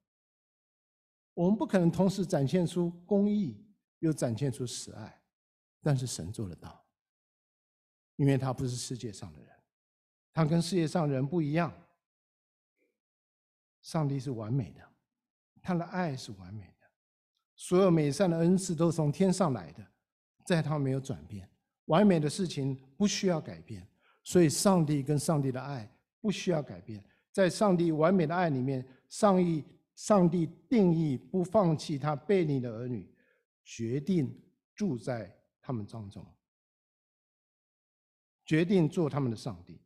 [1.33, 3.65] 我们不可能同时展现出公义，
[4.01, 5.23] 又展现出慈爱。
[5.81, 6.85] 但是神做得到，
[8.17, 9.49] 因为他不是世界上的人，
[10.31, 11.73] 他跟世界上人不一样。
[13.81, 14.92] 上帝是完美的，
[15.63, 16.87] 他的爱是完美的，
[17.55, 19.87] 所有美善的恩赐都是从天上来的，
[20.45, 21.49] 在他没有转变。
[21.87, 23.87] 完美的事情不需要改变，
[24.23, 25.89] 所以上帝跟上帝的爱
[26.21, 27.03] 不需要改变。
[27.31, 33.09] 在上帝完美的爱里面，上帝上帝定义不放弃他悖逆的儿女，
[33.65, 34.37] 决定
[34.75, 36.27] 住在他们当中，
[38.45, 39.81] 决定做他们的上帝。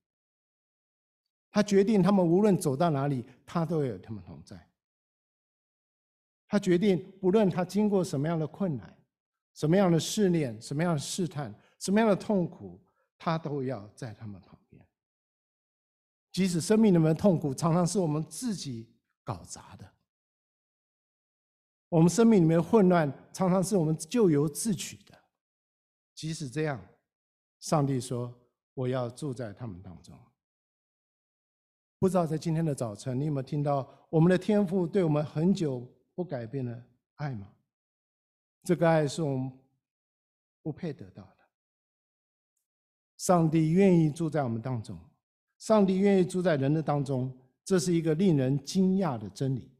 [1.51, 4.69] 他决定他们无论走到哪里，他都有他们同在。
[6.49, 8.97] 他决定不论他经过什么样的困难、
[9.55, 11.55] 什么样的试炼、什么样的试探。
[11.79, 12.81] 什么样的痛苦，
[13.19, 14.83] 他都要在他们旁边。
[16.33, 18.89] 即使生命里面的痛苦常常是我们自己
[19.23, 19.87] 搞砸的，
[21.91, 25.15] 我们生命里面的混乱常常是我们咎由自取的。
[26.15, 26.83] 即使这样，
[27.61, 28.35] 上帝说
[28.73, 30.19] ：“我要住在他们当中。”
[32.01, 37.53] 不知道在今天的早晨，你有没有听到我们的天父对我们很久不改变的爱吗？
[38.65, 39.53] 这个爱是我们
[40.63, 41.37] 不配得到的。
[43.17, 44.99] 上帝愿意住在我们当中，
[45.59, 47.33] 上帝愿意住在人的当中，
[47.65, 49.71] 这是一个令人惊讶的真理。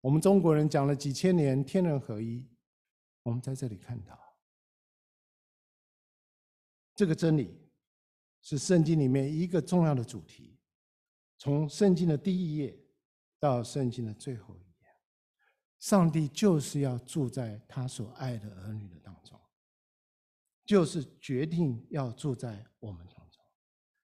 [0.00, 2.48] 我们中国人讲了几千年天人合一，
[3.24, 4.18] 我们在这里看到
[6.94, 7.60] 这个真理
[8.40, 10.56] 是圣经里面一个重要的主题，
[11.36, 12.78] 从圣经的第一页
[13.38, 14.67] 到圣经的最后一页，
[15.78, 19.38] 上帝就是要住在他所爱的儿女的当中。
[20.64, 23.42] 就是决定要住在我们当中，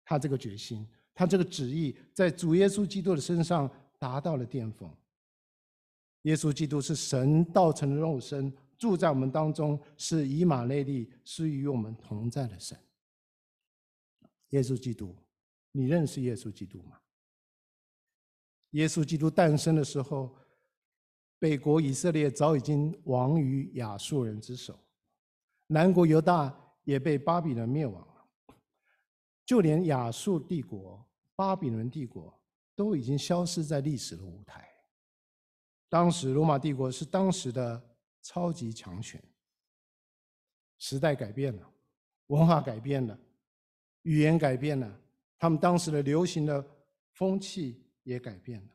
[0.03, 4.91] 他这个决心，他这个旨意，在主耶稣基督的身上达到了巅峰。
[6.23, 12.79] 耶稣基督是神道成的肉身，住在我们当中，是以马内利，是与我们同在的神。
[14.49, 15.15] 耶稣基督，
[15.73, 16.99] 你认识耶稣基督吗？
[18.71, 20.35] 耶稣基督诞生的时候，
[21.44, 24.74] 北国以色列早已经亡于亚述人之手。
[25.66, 26.50] 南国犹大
[26.85, 28.57] 也被巴比伦灭亡了，
[29.44, 32.33] 就连亚述帝国、巴比伦帝国
[32.74, 34.66] 都已经消失在历史的舞台。
[35.90, 37.78] 当时罗马帝国是当时的
[38.22, 39.22] 超级强权。
[40.78, 41.70] 时代改变了，
[42.28, 43.18] 文化改变了，
[44.05, 45.01] 语言改变了，
[45.38, 46.66] 他们当时的流行的
[47.12, 48.68] 风气也改变了。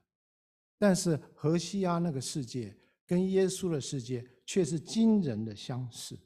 [0.79, 2.75] 但是何西阿那个世界
[3.05, 6.17] 跟耶稣的世界却是惊人的相似。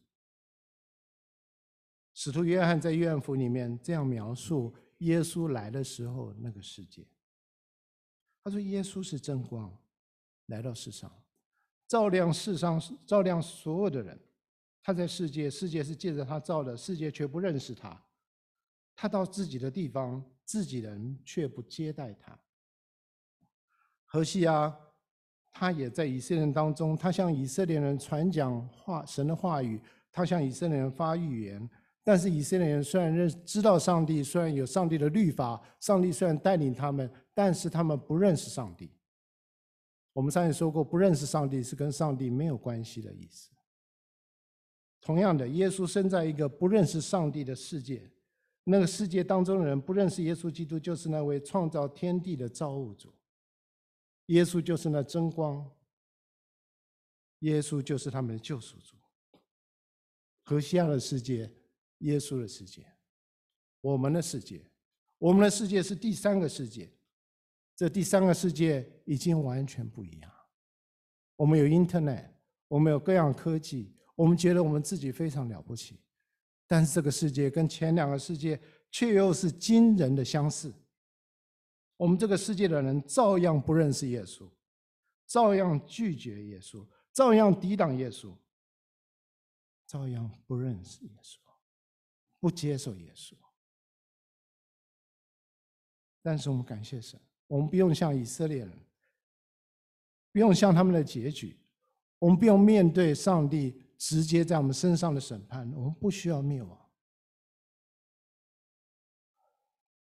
[2.13, 7.05] 使徒约翰在约翰福音里面这样描述耶稣来的时候那个世界。
[8.43, 9.75] 他说：“耶稣是真光，
[10.47, 11.11] 来到世上，
[11.87, 14.19] 照亮世上，照亮所有的人。
[14.83, 17.99] 他在世界，世界是借着他造的，世界却不认识他。
[18.95, 22.37] 他到自己的地方，自己人却不接待他。
[24.13, 24.71] 何西啊，
[25.51, 31.67] 他也在以色列人当中，他向以色列人传讲话神的话语，他向以色列人发预言。”
[32.05, 38.91] 但是以色列人虽然认知道上帝，虽然有上帝的律法，上帝虽然带领他们，但是他们不认识上帝。
[40.11, 43.49] 我们上次说过，不认识上帝是跟上帝没有关系的意思。
[45.01, 48.07] 同样的，耶稣生在一个不认识上帝的世界，
[48.65, 53.11] 那个世界当中的人不认识耶稣基督，就是那位创造天地的造物主。
[54.27, 55.69] 耶稣就是那真光，
[57.39, 58.95] 耶稣就是他们的救赎主。
[60.43, 61.51] 和西亚的世界，
[61.99, 62.85] 耶稣的世界，
[63.81, 64.65] 我们的世界，
[65.17, 66.91] 我们的世界是第三个世界。
[67.75, 70.31] 这第三个世界已经完全不一样。
[71.35, 72.29] 我们有 Internet，
[72.67, 75.99] 我们有各样科技，我们觉得我们自己非常了不起，
[76.67, 78.61] 但是这个世界跟前两个世界
[78.91, 80.73] 却又是惊人的相似。
[82.03, 84.45] 我们这个世界的人照样不认识耶稣，
[85.25, 88.35] 照样拒绝耶稣，照样抵挡耶稣，
[89.87, 91.37] 照样不认识耶稣，
[92.41, 93.35] 不接受耶稣。
[96.21, 97.17] 但是我们感谢神。
[97.47, 98.77] 我们不用像以色列人，
[100.33, 101.57] 不用像他们的结局，
[102.19, 106.82] 我们不用面对上帝直接在我们身上的审判，我们不需要灭亡。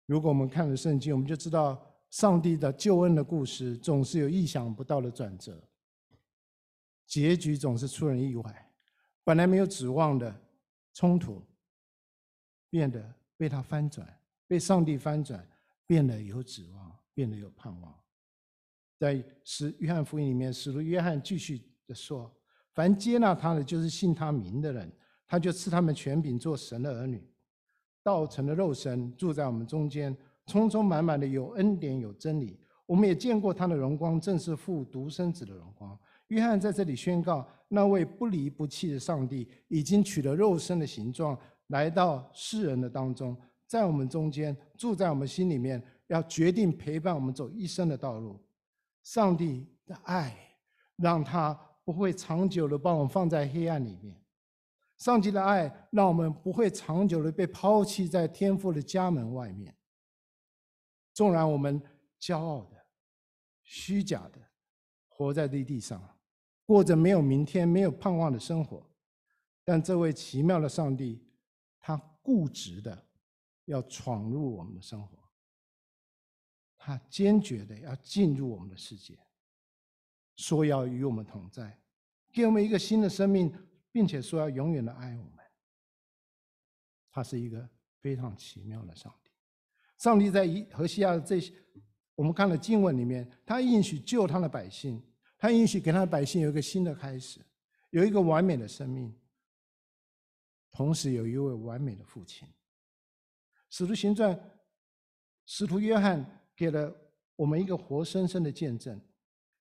[0.07, 1.79] 如果我们看了圣经，我们就知道
[2.09, 5.61] 上帝的救恩的故事总是有意想不到的转折，
[7.05, 8.71] 结局总是出人意外，
[9.23, 10.35] 本来没有指望的
[10.91, 11.45] 冲突，
[12.71, 15.47] 变得被他翻转，被上帝翻转，
[15.85, 16.97] 变得有指望。
[17.17, 17.99] 变得有盼望，
[18.99, 22.31] 在使约翰福音里面，使徒约翰继续的说
[22.75, 24.95] ：“凡接纳他的，就是信他名的人，
[25.25, 27.27] 他就赐他们权柄做神的儿女。
[28.07, 32.57] 道成的肉身，住在我们中间，充充满满的有恩典有真理。
[32.85, 35.99] 我们也见过他的荣光，正是父独生子的荣光。”
[36.29, 41.37] 约翰在这里宣告：那位不离不弃的上帝，已经取了肉身的形状，
[41.67, 43.35] 来到世人的当中，
[43.65, 45.83] 在我们中间，住在我们心里面。
[46.07, 48.39] 要决定陪伴我们走一生的道路，
[49.03, 50.33] 上帝的爱
[50.95, 51.53] 让他
[51.83, 54.15] 不会长久的把我们放在黑暗里面，
[54.97, 59.75] 上帝的爱让我们不会长久的被抛弃在天父的家门外面。
[61.13, 61.81] 纵然我们
[62.19, 62.85] 骄傲的、
[63.63, 64.39] 虚假的
[65.07, 66.17] 活在这地上，
[66.65, 68.87] 过着没有明天、没有盼望的生活，
[69.63, 71.23] 但这位奇妙的上帝，
[71.79, 73.07] 他固执的
[73.65, 75.17] 要闯入我们的生活。
[76.77, 79.17] 他坚决的要进入我们的世界，
[80.37, 81.79] 说要与我们同在，
[82.31, 83.53] 给我们一个新的生命，
[83.97, 85.43] 并且说要永远的爱我们。
[87.09, 87.67] 他是一个
[87.99, 89.31] 非常奇妙的上帝。
[89.97, 91.51] 上帝在以何西阿的这些，
[92.13, 95.03] 我们看了经文里面，他应许救他的百姓，
[95.35, 97.43] 他应许给他的百姓有一个新的开始，
[97.89, 99.19] 有一个完美的生命，
[100.69, 102.47] 同时有一位完美的父亲。
[103.71, 104.39] 使徒行传，
[105.47, 106.23] 使徒约翰。
[106.55, 106.95] 给了
[107.35, 108.99] 我们一个活生生的见证，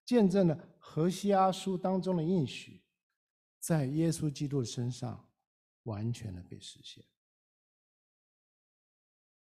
[0.06, 2.82] 见证了何西阿书当中的应许，
[3.66, 5.28] 在耶稣基督的身上
[5.82, 7.04] 完全的被实现。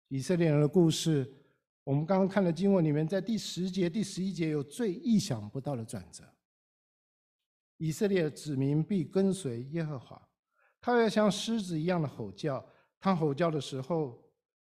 [0.09, 1.33] 以色列人的故事，
[1.85, 6.25] 我们刚刚看了经文里面，在第十节、第十一节有最意想不到的转折。
[7.77, 10.29] 以色列的子民必跟随耶和华，
[10.81, 14.21] 他要像狮子一样的吼叫，他吼叫的时候，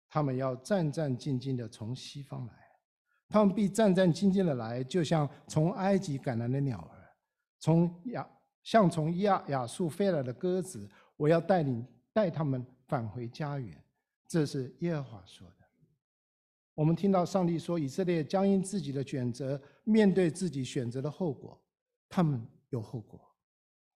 [0.07, 2.53] 他们要战战兢兢的从西方来。
[3.27, 7.13] 他们必战战兢兢的来，就像从埃及赶来的鸟儿，
[7.59, 8.25] 从亚
[8.63, 10.89] 像从亚亚述飞来的鸽子。
[11.15, 13.81] 我要带领带他们返回家园。
[14.27, 15.53] 这是耶和华说的。
[16.73, 21.61] 我们听到上帝说，以色列将因自己的选择面对自己选择的后果，
[22.09, 23.21] 他们有后果。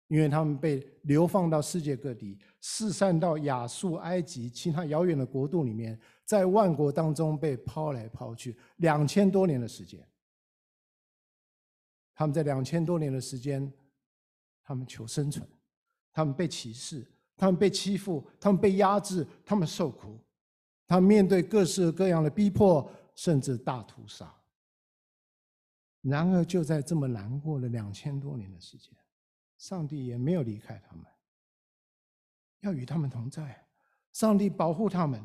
[0.09, 10.07] 因为他们被流放到世界各地，四散到亚述、埃及其他遥远的国度里面，在万国当中被抛来抛去，两千多年的时间。
[12.15, 13.73] 他们在两千多年的时间，
[14.67, 15.49] 他们求生存，
[16.13, 17.07] 他们被歧视，
[17.37, 20.19] 他们被欺负，他们被压制，他们受苦，
[20.89, 24.29] 他们面对各式各样的逼迫，甚至大屠杀。
[26.01, 28.93] 然而，就在这么难过的两千多年的时间。
[29.57, 31.07] 上帝也没有离开他们，
[32.61, 33.65] 要与他们同在。
[34.13, 35.25] 上帝保护他们，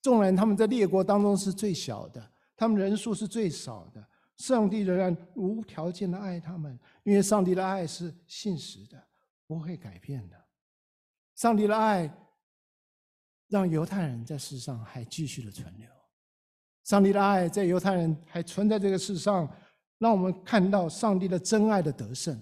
[0.00, 4.06] 纵然他们在列国当中是最小的，他们人数是最少的，
[4.42, 9.00] 上帝仍然无条件的爱他们，因为上帝的爱是信实的，
[9.46, 10.36] 不会改变的。
[11.36, 12.12] 上帝的爱
[13.46, 15.88] 让犹太人在世上还继续的存留，
[16.82, 19.48] 上帝的爱在犹太人还存在这个世上，
[19.98, 22.36] 让我们看到上帝的真爱的得胜。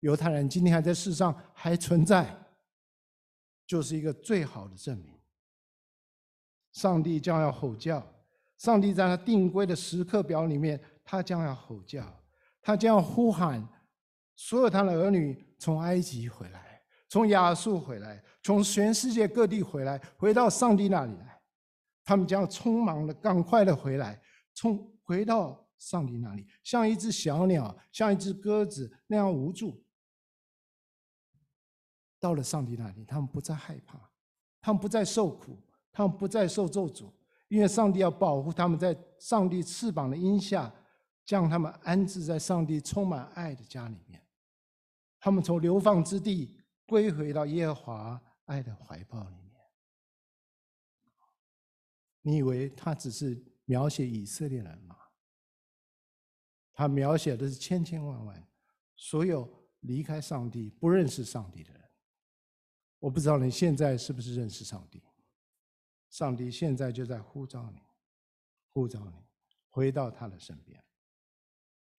[0.00, 2.38] 犹太人今天还在世上还存在，
[3.66, 5.18] 就是一个最好的证明。
[6.72, 8.06] 上帝将要吼叫，
[8.58, 12.04] 上帝在他定规的时刻表里面，他将要吼叫，
[12.60, 13.66] 他将要呼喊
[14.34, 21.40] 所有他的儿女从埃及回来，从亚述回来，从全世界各地回来，回到上帝那里来。
[22.04, 24.20] 他们将要匆忙的、赶快的回来，
[24.54, 29.84] 从回到上帝那里，像一只小鸟，像一只鸽子那样无助。
[32.18, 33.98] 到了上帝那里，他们不再害怕，
[34.60, 35.60] 他们不再受苦，
[35.92, 37.12] 他们不再受咒诅，
[37.48, 40.72] 因为上帝要保护他们，在上帝翅膀的荫下，
[41.26, 44.24] 将他们安置在上帝充满爱的家里面。
[45.18, 46.56] 他们从流放之地
[46.86, 49.60] 归回到耶和华爱的怀抱里面。
[52.22, 54.96] 你以为他只是描写以色列人吗？
[56.72, 58.48] 他描写的是千千万万
[58.94, 59.48] 所有
[59.80, 61.82] 离开上帝、不认识上帝的人。
[62.98, 65.02] 我不知道你现在是不是认识上帝？
[66.10, 67.80] 上帝现在就在呼召你，
[68.68, 69.26] 呼召你
[69.70, 70.82] 回到他的身边。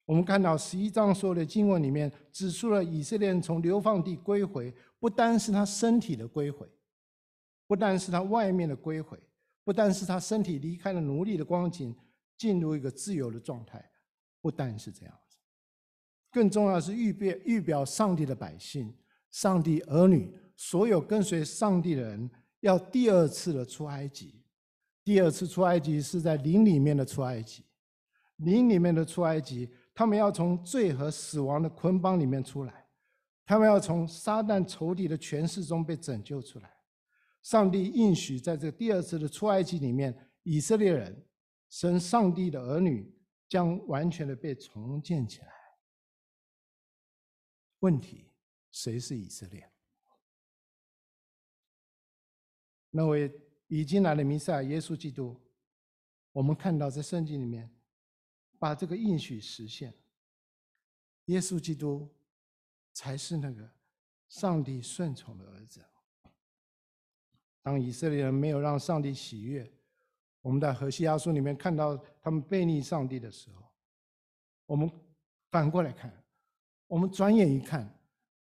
[0.07, 6.67] 我们看到十一章所有的经文里面指出了以色列人从流放地归回，不单是他身体的归回，
[7.67, 9.19] 不单是他外面的归回。
[9.63, 11.93] 不但是他身体离开了奴隶的光景，
[12.37, 13.83] 进入一个自由的状态，
[14.39, 15.35] 不单是这样子，
[16.31, 18.95] 更重要的是预表预表上帝的百姓、
[19.29, 22.31] 上帝儿女，所有跟随上帝的人，
[22.61, 24.41] 要第二次的出埃及。
[25.03, 27.61] 第二次出埃及是在灵里面的出埃及，
[28.37, 32.87] 灵里面的出埃及，他们要从罪和死亡的捆绑里面出来，
[33.43, 36.71] 他们要从撒旦仇敌的权势中被拯救出来。
[37.41, 41.25] 上帝应许在这第二次的出埃及里面，以色列人，
[41.71, 43.11] 神上帝的儿女
[43.49, 45.51] 将完全的被重建起来。
[47.79, 48.29] 问题，
[48.69, 49.67] 谁是以色列？
[52.91, 53.33] 那位
[53.65, 55.41] 已经来的弥赛亚耶稣基督，
[56.33, 57.67] 我们看到在圣经里面，
[58.59, 59.93] 把这个应许实现。
[61.25, 62.09] 耶稣基督
[62.93, 63.69] 才是那个
[64.29, 65.83] 上帝顺从的儿子。
[67.61, 69.69] 当以色列人没有让上帝喜悦，
[70.41, 73.69] 我们在何西阿书里面看到他们背逆上帝的时候，
[74.65, 74.89] 我们
[75.51, 76.23] 反过来看，
[76.87, 77.99] 我们转眼一看，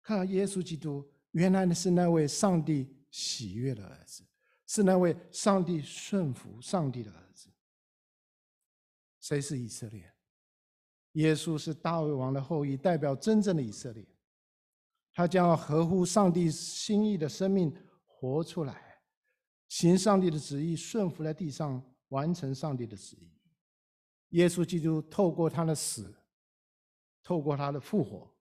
[0.03, 4.25] 看到耶稣基督原来是那位上帝喜悦的儿子，
[4.67, 7.50] 是那位上帝顺服上帝的儿子。
[9.31, 10.13] 谁是以色列？
[11.13, 14.05] 耶稣是大卫王的后裔，代表真正的以色列，
[15.13, 17.73] 他将要合乎上帝心意的生命
[18.05, 18.99] 活出来。
[19.69, 23.31] 行上帝的旨意，顺服在地上，完成上帝的旨意。
[24.31, 26.13] 耶稣基督透过他的死，
[27.23, 28.35] 透过他的复活，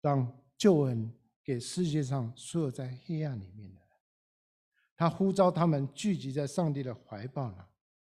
[0.00, 3.88] 让救恩给世界上所有在黑暗里面的人。
[4.96, 7.48] 他呼召他们聚集在上帝的怀抱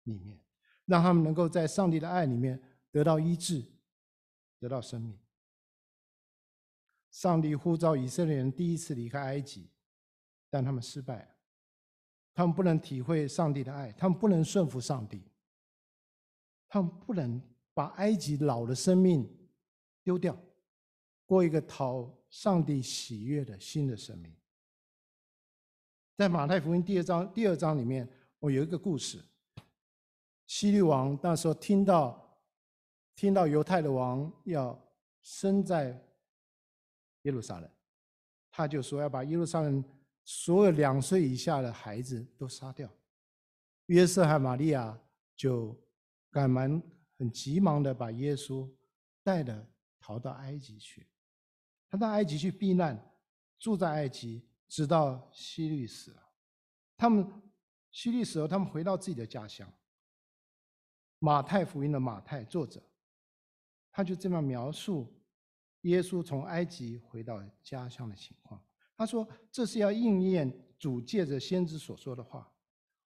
[0.05, 0.41] 里面，
[0.87, 2.61] 让他们能够在上帝的爱里面
[2.91, 3.65] 得到医治，
[4.59, 5.19] 得到生命。
[7.11, 9.71] 上帝呼召以色列人第一次离开埃及，
[10.49, 11.29] 但他们失败了。
[12.35, 15.23] 他们不能体会上帝的爱，他们不能顺服上帝，
[16.69, 17.41] 他们不能
[17.73, 19.27] 把埃及老的生命
[20.03, 20.39] 丢掉，
[21.25, 24.31] 过一个讨上帝喜悦的新的生命。
[26.15, 28.07] 在马太福音第二章第二章里面，
[28.39, 29.25] 我有一个故事。
[30.47, 32.39] 希律王那时候听到，
[33.15, 34.79] 听到犹太的王要
[35.21, 36.01] 生在
[37.23, 37.71] 耶路撒冷，
[38.51, 39.85] 他就说要把耶路撒冷。
[40.29, 42.93] 所有两岁以下的孩子都杀掉，
[43.87, 44.99] 约瑟和玛利亚
[45.37, 45.73] 就
[46.33, 46.83] 赶忙、
[47.17, 48.69] 很急忙的把耶稣
[49.23, 49.65] 带着
[50.01, 51.07] 逃到埃及去。
[51.89, 53.01] 他到埃及去避难，
[53.57, 56.23] 住在埃及，直到希律死了。
[56.97, 57.25] 他们
[57.93, 59.73] 希律死了，他们回到自己的家乡。
[61.27, 62.81] 马太福音的马太作者，
[63.91, 65.13] 他就这么描述
[65.81, 68.65] 耶稣从埃及回到家乡的情况。
[68.97, 72.49] 他说：“这是要应验主借着先知所说的话。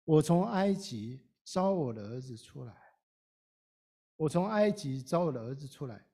[0.04, 2.76] 我从埃及招我的儿子出来。
[4.16, 6.06] 我从埃及招我的儿子出来。”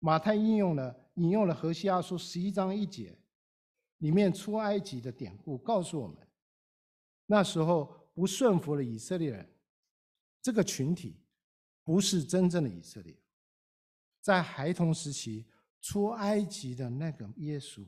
[0.00, 3.18] 马太应用了引用了何西阿书十一章一节
[4.00, 6.18] 里面出埃及的典故，告诉我们，
[7.24, 9.48] 那时候不顺服的以色列人
[10.42, 11.23] 这个群体，
[11.84, 13.16] 不是真正的以色列。
[14.20, 15.46] 在孩童时期
[15.80, 17.86] 出埃及的那个耶稣。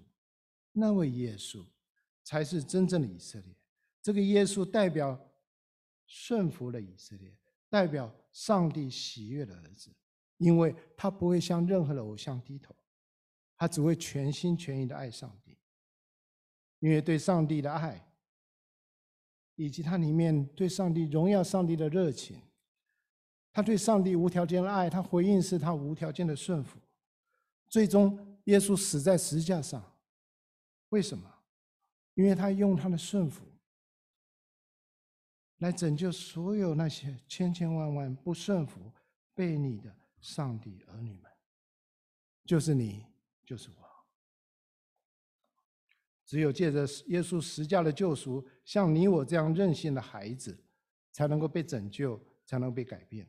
[0.79, 1.65] 那位耶稣
[2.23, 3.57] 才是真正的以色列。
[4.03, 5.19] 这个耶稣代表
[6.05, 7.35] 顺服的以色列，
[7.71, 9.91] 代表上帝喜悦的儿子，
[10.37, 12.77] 因为他不会向任何的偶像低头，
[13.57, 15.57] 他只会全心全意的爱上帝。
[16.81, 18.07] 因为对上帝的爱，
[19.55, 22.39] 以及他里面对上帝荣耀上帝的热情，
[23.57, 26.79] 他对上帝无条件的爱，他回应是他无条件的顺服。
[27.69, 29.83] 最终，耶稣死在十字架上，
[30.91, 31.27] 为什么？
[32.13, 33.47] 因为他用他的顺服
[35.57, 38.93] 来拯救所有那些千千万万不顺服、
[39.35, 39.91] 悖逆的
[40.21, 41.33] 上帝儿女们，
[42.45, 43.07] 就是你，
[43.43, 43.89] 就是我。
[46.27, 50.63] 只有借着耶稣十架的救赎，像你我这样任性的孩子，
[51.11, 53.27] 才能够被拯救，才能被改变，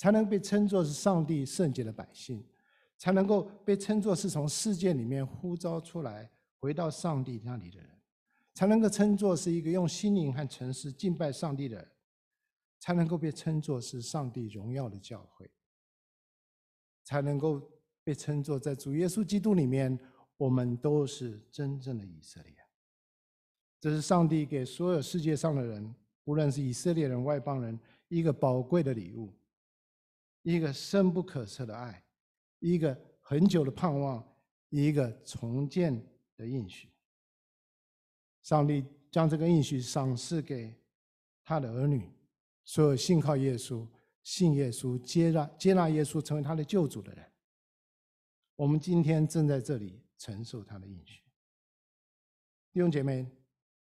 [0.00, 2.42] 才能被称作是上帝圣洁的百姓，
[2.96, 7.86] 才能够被称作是从世界里面呼召出来回到上帝那里的人，
[8.54, 11.86] 才能够称作是一个用心灵和诚实敬拜上帝的人，
[12.78, 15.50] 才能够被称作是上帝荣耀的教会，
[17.04, 17.60] 才能够
[18.02, 19.98] 被称作在主耶稣基督里面。
[20.38, 22.56] 我们都是真正的以色列，
[23.78, 25.94] 这是上帝给所有世界上的人，
[26.24, 27.78] 无论是以色列人、外邦人，
[28.08, 29.30] 一个宝贵的礼物，
[30.50, 32.04] 一个深不可测的爱，
[32.58, 34.26] 一个很久的盼望，
[34.68, 35.94] 一个重建
[36.36, 36.88] 的应许。
[38.42, 40.74] 上帝将这个应许赏赐给
[41.44, 42.10] 他的儿女，
[42.64, 43.86] 所有信靠耶稣、
[44.22, 47.24] 信耶稣、接纳接纳耶稣成为他的救主的人。
[48.56, 50.00] 我们今天正在这里。
[50.20, 51.22] 承受他的应许，
[52.74, 53.26] 弟兄姐妹，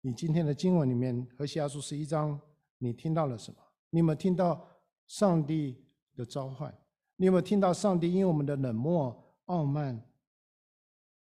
[0.00, 2.40] 你今天的经文里面，何西阿书十一章，
[2.78, 3.58] 你听到了什么？
[3.90, 4.66] 你有没有听到
[5.06, 5.84] 上帝
[6.22, 6.72] 的召唤？
[7.16, 10.00] 你有没有听到上帝因为我们的冷漠、傲慢，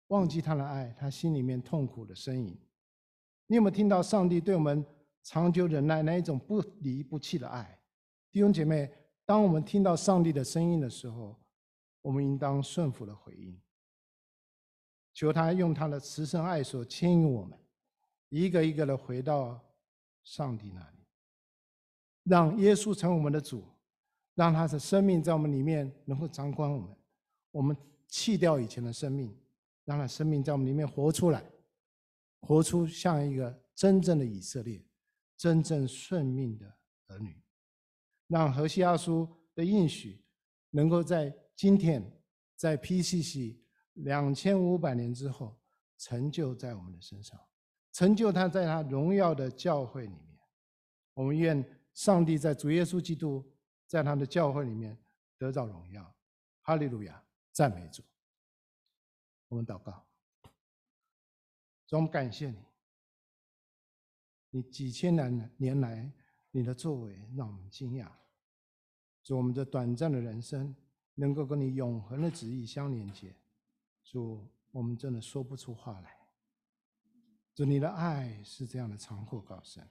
[0.09, 2.59] 忘记他的爱，他心里面痛苦的呻吟？
[3.47, 4.85] 你有没有听到上帝对我们
[5.23, 7.79] 长久忍耐那一种不离不弃的爱？
[8.31, 8.91] 弟兄姐妹，
[9.25, 11.37] 当我们听到上帝的声音的时候，
[12.03, 13.59] 我们应当顺服的回应。
[15.15, 17.59] 求他用他的慈绳爱所牵引我们，
[18.29, 19.61] 一个一个的回到
[20.23, 20.99] 上帝那里，
[22.25, 23.65] 让耶稣成为我们的主，
[24.39, 26.97] 让他的生命在我们里面能够掌管我们。
[27.51, 27.77] 我们
[28.07, 29.37] 弃掉以前的生命，
[29.85, 31.45] 让他生命在我们里面活出来，
[32.43, 34.81] 活出像一个真正的以色列，
[35.37, 36.73] 真正顺命的
[37.09, 37.37] 儿女。
[38.29, 40.25] 让何西阿书的应许
[40.71, 42.01] 能够在今天，
[42.55, 43.57] 在 PCC。
[43.95, 45.61] 两千五百年之后，
[45.97, 47.37] 成就在我们的身上，
[47.93, 50.39] 成就他在他荣耀的教会里面。
[51.15, 53.45] 我们愿上帝在主耶稣基督
[53.89, 54.97] 在他的教会里面
[55.37, 56.15] 得到荣耀。
[56.61, 57.21] 哈利路亚，
[57.51, 58.03] 赞美主。
[59.49, 60.07] 我们祷告，
[61.87, 62.59] 主，我们感谢你，
[64.51, 66.13] 你几千年年来
[66.51, 68.07] 你的作为让我们惊讶。
[69.23, 70.77] 主，我们这短暂的人生
[71.15, 73.35] 能够跟你永恒的旨意相连接。
[74.05, 76.15] 主，我们真的说不出话来。
[77.55, 79.89] 主，你的爱是这样的长阔高深，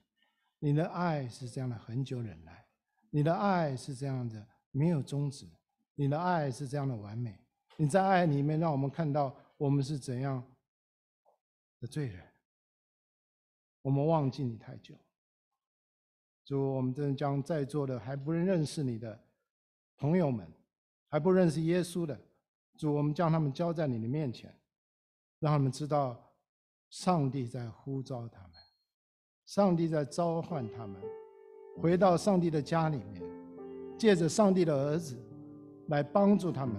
[0.60, 2.67] 你的爱是这样的恒久忍耐，
[3.10, 5.48] 你的爱是这样的没有终止，
[5.96, 7.40] 你的爱是这样的完美。
[7.76, 10.44] 你在爱里面让我们看到我们是怎样
[11.80, 12.26] 的罪人，
[13.82, 14.96] 我们忘记你太久。
[16.44, 19.20] 主，我们真的将在座的还不认识你的
[19.98, 20.52] 朋友们，
[21.10, 22.20] 还不认识耶稣的。
[22.78, 24.54] 主，我们将他们交在你的面前，
[25.40, 26.34] 让他们知道
[26.90, 28.52] 上帝在呼召他们，
[29.46, 31.02] 上帝在召唤他们，
[31.82, 33.22] 回到上帝的家里面，
[33.98, 35.16] 借着上帝的儿子
[35.88, 36.76] 来帮助他们，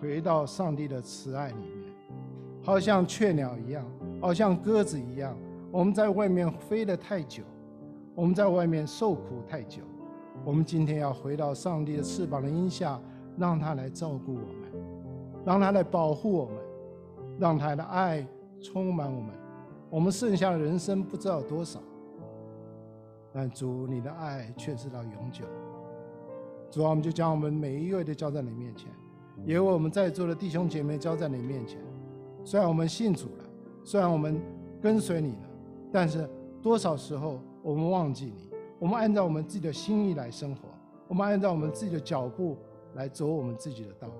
[0.00, 1.92] 回到上帝的慈爱里面，
[2.62, 3.84] 好像雀鸟一样，
[4.20, 5.36] 好像鸽子一样。
[5.70, 7.42] 我们在外面飞得太久，
[8.14, 9.82] 我们在外面受苦太久，
[10.44, 13.00] 我们今天要回到上帝的翅膀的荫下，
[13.36, 14.62] 让他来照顾我们。
[15.44, 16.54] 让他来保护我们，
[17.36, 18.24] 让他的爱
[18.60, 19.34] 充满我们。
[19.90, 21.80] 我们剩下的人生不知道多少，
[23.32, 25.44] 但主，你的爱却是到永久。
[26.70, 28.90] 主啊，我们就将我们每一位都交在你面前，
[29.44, 31.78] 也为我们在座的弟兄姐妹交在你面前。
[32.44, 33.44] 虽然我们信主了，
[33.84, 34.40] 虽然我们
[34.80, 35.48] 跟随你了，
[35.92, 36.28] 但是
[36.60, 38.50] 多少时候我们忘记你？
[38.78, 40.62] 我们按照我们自己的心意来生活，
[41.08, 42.58] 我们按照我们自己的脚步
[42.94, 44.14] 来走我们自己的道路。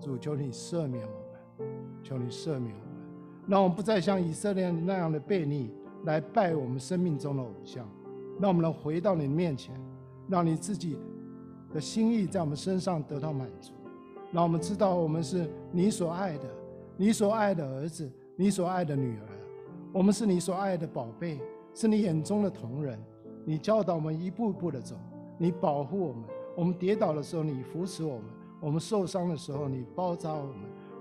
[0.00, 1.68] 主，求你赦免我们，
[2.02, 5.70] 求你赦免我们，让我们不再像以色列那样的悖逆，
[6.04, 7.88] 来拜我们生命中的偶像，
[8.40, 9.74] 让我们能回到你面前，
[10.28, 10.96] 让你自己
[11.72, 13.72] 的心意在我们身上得到满足，
[14.32, 16.44] 让我们知道我们是你所爱的，
[16.96, 19.26] 你所爱的儿子，你所爱的女儿，
[19.92, 21.38] 我们是你所爱的宝贝，
[21.74, 22.98] 是你眼中的瞳人，
[23.44, 24.96] 你教导我们一步一步的走，
[25.38, 26.24] 你保护我们，
[26.56, 28.24] 我们跌倒的时候，你扶持我们。
[28.62, 30.54] 我们受伤的时候，你包扎我们；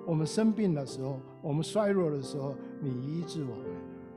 [0.07, 3.65] 我们生病的时候，我们衰弱的时候，你医治我们。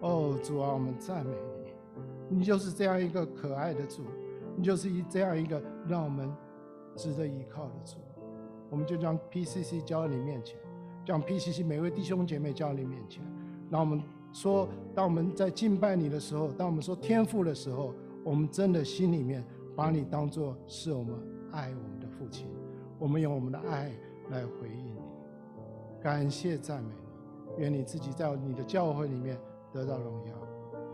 [0.01, 1.33] 哦，主啊，我们赞美
[2.39, 2.45] 你。
[2.45, 4.03] 就是这样一个可爱的主，
[4.57, 6.30] 你就是一这样一个让我们
[6.97, 7.99] 值得依靠的主。
[8.70, 10.59] 我们就将 PCC 交到你面前，
[11.05, 13.22] 将 PCC 每位弟兄姐妹交到你面前。
[13.70, 14.03] 让我们
[14.33, 19.45] 说，当我们在敬拜你的时候，当我们说天父的时候，我们真的心里面
[19.76, 21.14] 把你当作是我们
[21.53, 22.49] 爱我们的父亲，
[22.99, 23.93] 我们用我们的爱
[24.30, 25.01] 来回应你。
[26.01, 26.95] 感谢赞美，
[27.59, 29.39] 愿你自己在你的教会里面
[29.70, 30.35] 得到荣耀。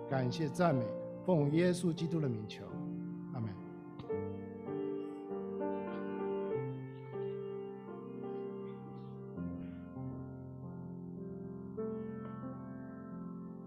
[0.09, 0.85] 感谢赞美，
[1.29, 2.65] 奉耶稣基督的名求。